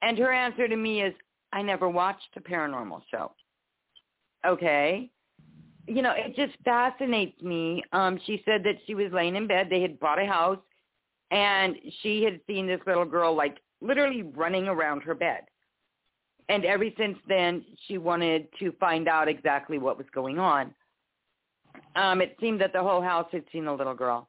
[0.00, 1.14] And her answer to me is,
[1.52, 3.32] I never watched a paranormal show.
[4.46, 5.10] Okay.
[5.86, 7.84] You know, it just fascinates me.
[7.92, 9.68] Um, she said that she was laying in bed.
[9.68, 10.58] They had bought a house
[11.30, 15.42] and she had seen this little girl like literally running around her bed.
[16.48, 20.74] And ever since then, she wanted to find out exactly what was going on.
[21.94, 24.28] Um, it seemed that the whole house had seen the little girl,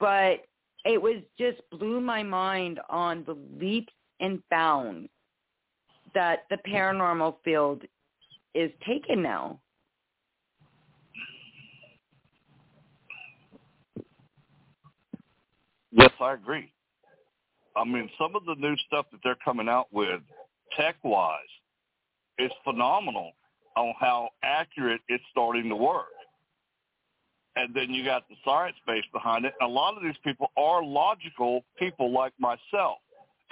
[0.00, 0.44] but
[0.84, 5.08] it was just blew my mind on the leaps and bounds
[6.14, 7.82] that the paranormal field
[8.54, 9.58] is taken now.
[15.90, 16.72] Yes, I agree.
[17.76, 20.20] I mean, some of the new stuff that they're coming out with,
[20.76, 21.38] tech-wise,
[22.38, 23.32] is phenomenal
[23.76, 26.11] on how accurate it's starting to work.
[27.54, 29.52] And then you got the science base behind it.
[29.60, 32.98] And a lot of these people are logical people like myself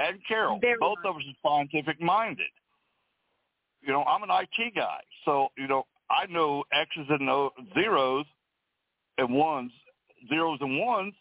[0.01, 0.59] and Carol.
[0.61, 2.47] Very Both of us are scientific minded.
[3.83, 8.27] You know, I'm an IT guy, so you know I know X's and o- zeros
[9.19, 9.73] and ones,
[10.29, 11.15] zeros and ones.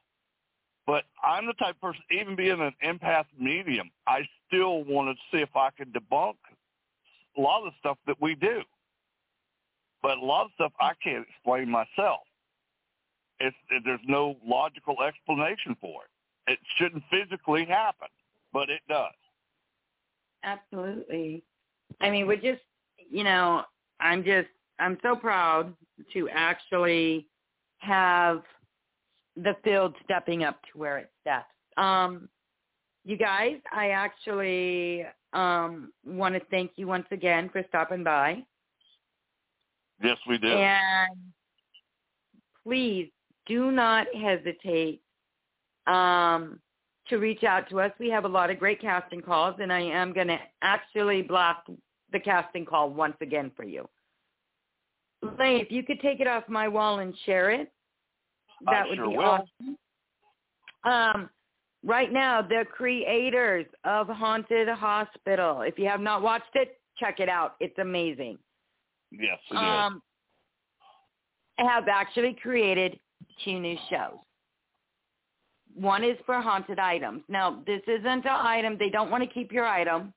[0.86, 5.16] But I'm the type of person, even being an empath medium, I still want to
[5.32, 6.36] see if I can debunk
[7.38, 8.62] a lot of the stuff that we do.
[10.02, 12.22] But a lot of stuff I can't explain myself.
[13.40, 16.54] It's, it, there's no logical explanation for it.
[16.54, 18.08] It shouldn't physically happen,
[18.52, 19.14] but it does.
[20.44, 21.44] Absolutely.
[22.02, 22.62] I mean, we're just,
[23.10, 23.64] you know,
[24.00, 24.48] I'm just,
[24.80, 25.74] I'm so proud
[26.14, 27.28] to actually
[27.80, 28.44] have
[29.36, 31.54] the field stepping up to where it steps.
[31.78, 32.30] Um,
[33.06, 38.44] you guys, I actually um, want to thank you once again for stopping by.
[40.02, 40.48] Yes, we do.
[40.48, 41.18] And
[42.64, 43.12] please
[43.50, 45.02] do not hesitate
[45.88, 46.60] um,
[47.10, 47.92] to reach out to us.
[48.00, 51.66] We have a lot of great casting calls, and I am going to actually block
[52.14, 53.90] the casting call once again for you.
[55.38, 57.72] Lane, if you could take it off my wall and share it,
[58.66, 59.26] that I would sure be will.
[59.26, 59.78] awesome.
[60.86, 61.30] Um,
[61.84, 65.62] right now, the creators of Haunted Hospital.
[65.62, 67.56] If you have not watched it, check it out.
[67.60, 68.38] It's amazing.
[69.12, 69.60] Yes, it is.
[69.60, 70.02] um,
[71.58, 73.00] have actually created
[73.44, 74.18] two new shows.
[75.76, 77.24] One is for haunted items.
[77.30, 78.78] Now, this isn't an item.
[78.78, 80.14] They don't want to keep your item.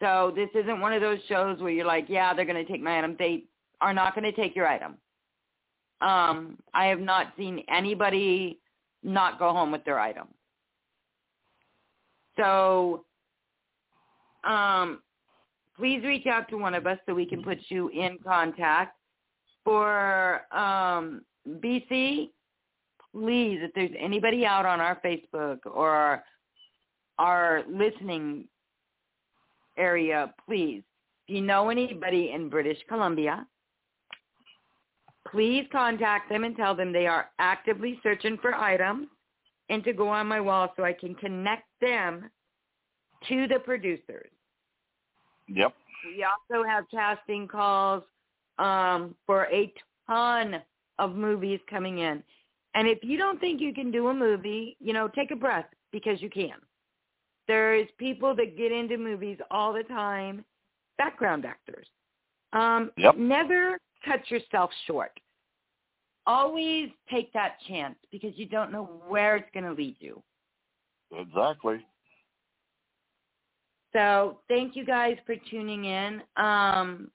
[0.00, 2.82] So this isn't one of those shows where you're like, yeah, they're going to take
[2.82, 3.16] my item.
[3.18, 3.44] They
[3.80, 4.96] are not going to take your item.
[6.00, 8.58] Um, I have not seen anybody
[9.02, 10.28] not go home with their item.
[12.38, 13.04] So
[14.44, 15.02] um,
[15.76, 18.96] please reach out to one of us so we can put you in contact.
[19.62, 22.30] For um, BC,
[23.12, 26.24] please, if there's anybody out on our Facebook or our,
[27.18, 28.46] our listening
[29.76, 30.82] area, please,
[31.26, 33.46] if you know anybody in British Columbia,
[35.30, 39.06] please contact them and tell them they are actively searching for items
[39.68, 42.28] and to go on my wall so I can connect them
[43.28, 44.30] to the producers.
[45.48, 45.74] Yep.
[46.16, 48.02] We also have casting calls
[48.58, 49.72] um, for a
[50.08, 50.62] ton
[51.00, 52.22] of movies coming in.
[52.74, 55.66] And if you don't think you can do a movie, you know, take a breath
[55.90, 56.54] because you can.
[57.48, 60.44] There's people that get into movies all the time,
[60.98, 61.86] background actors.
[62.52, 63.16] Um, Yep.
[63.16, 65.12] Never cut yourself short.
[66.26, 70.22] Always take that chance because you don't know where it's going to lead you.
[71.12, 71.84] Exactly.
[73.92, 76.22] So thank you guys for tuning in.
[76.36, 77.10] Um,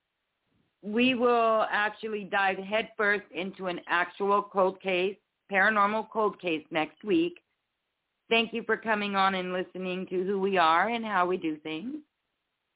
[0.86, 5.16] we will actually dive headfirst into an actual cold case,
[5.52, 7.40] paranormal cold case next week.
[8.30, 11.58] Thank you for coming on and listening to who we are and how we do
[11.58, 11.96] things.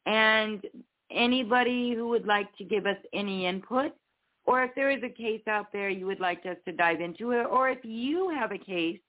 [0.07, 0.65] And
[1.11, 3.91] anybody who would like to give us any input,
[4.45, 7.31] or if there is a case out there you would like us to dive into
[7.31, 8.99] it, or if you have a case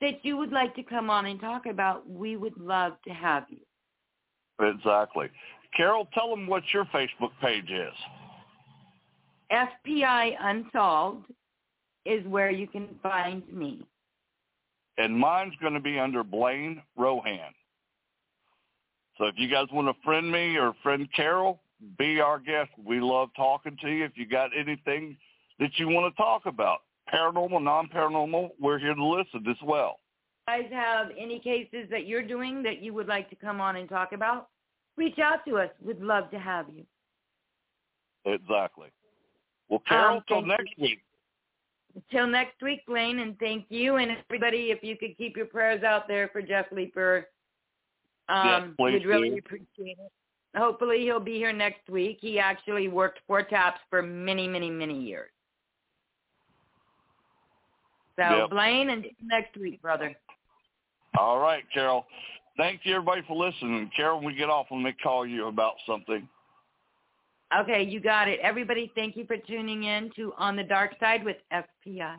[0.00, 3.44] that you would like to come on and talk about, we would love to have
[3.48, 3.58] you.
[4.64, 5.28] Exactly.
[5.76, 7.94] Carol, tell them what your Facebook page is.
[9.52, 11.26] FPI Unsolved
[12.04, 13.86] is where you can find me.
[14.98, 17.54] And mine's going to be under Blaine Rohan.
[19.18, 21.60] So if you guys want to friend me or friend Carol,
[21.98, 22.70] be our guest.
[22.84, 24.04] We love talking to you.
[24.04, 25.16] If you got anything
[25.58, 26.80] that you want to talk about,
[27.12, 30.00] paranormal, non-paranormal, we're here to listen as well.
[30.48, 33.76] You guys have any cases that you're doing that you would like to come on
[33.76, 34.48] and talk about,
[34.96, 35.70] reach out to us.
[35.84, 36.84] We'd love to have you.
[38.24, 38.88] Exactly.
[39.68, 41.00] Well, Carol, Um, till next week.
[41.94, 43.96] Until next week, Blaine, and thank you.
[43.96, 47.28] And everybody, if you could keep your prayers out there for Jeff Leeper,
[48.28, 49.36] um, Yes, we'd really do.
[49.38, 50.12] appreciate it.
[50.56, 52.18] Hopefully he'll be here next week.
[52.20, 55.30] He actually worked for TAPS for many, many, many years.
[58.16, 58.50] So Yep.
[58.50, 60.14] Blaine, and next week, brother.
[61.18, 62.06] All right, Carol.
[62.56, 63.90] Thank you, everybody, for listening.
[63.96, 66.28] Carol, when we get off, let me call you about something.
[67.58, 68.40] Okay, you got it.
[68.40, 72.16] Everybody, thank you for tuning in to On the Dark Side with FPI.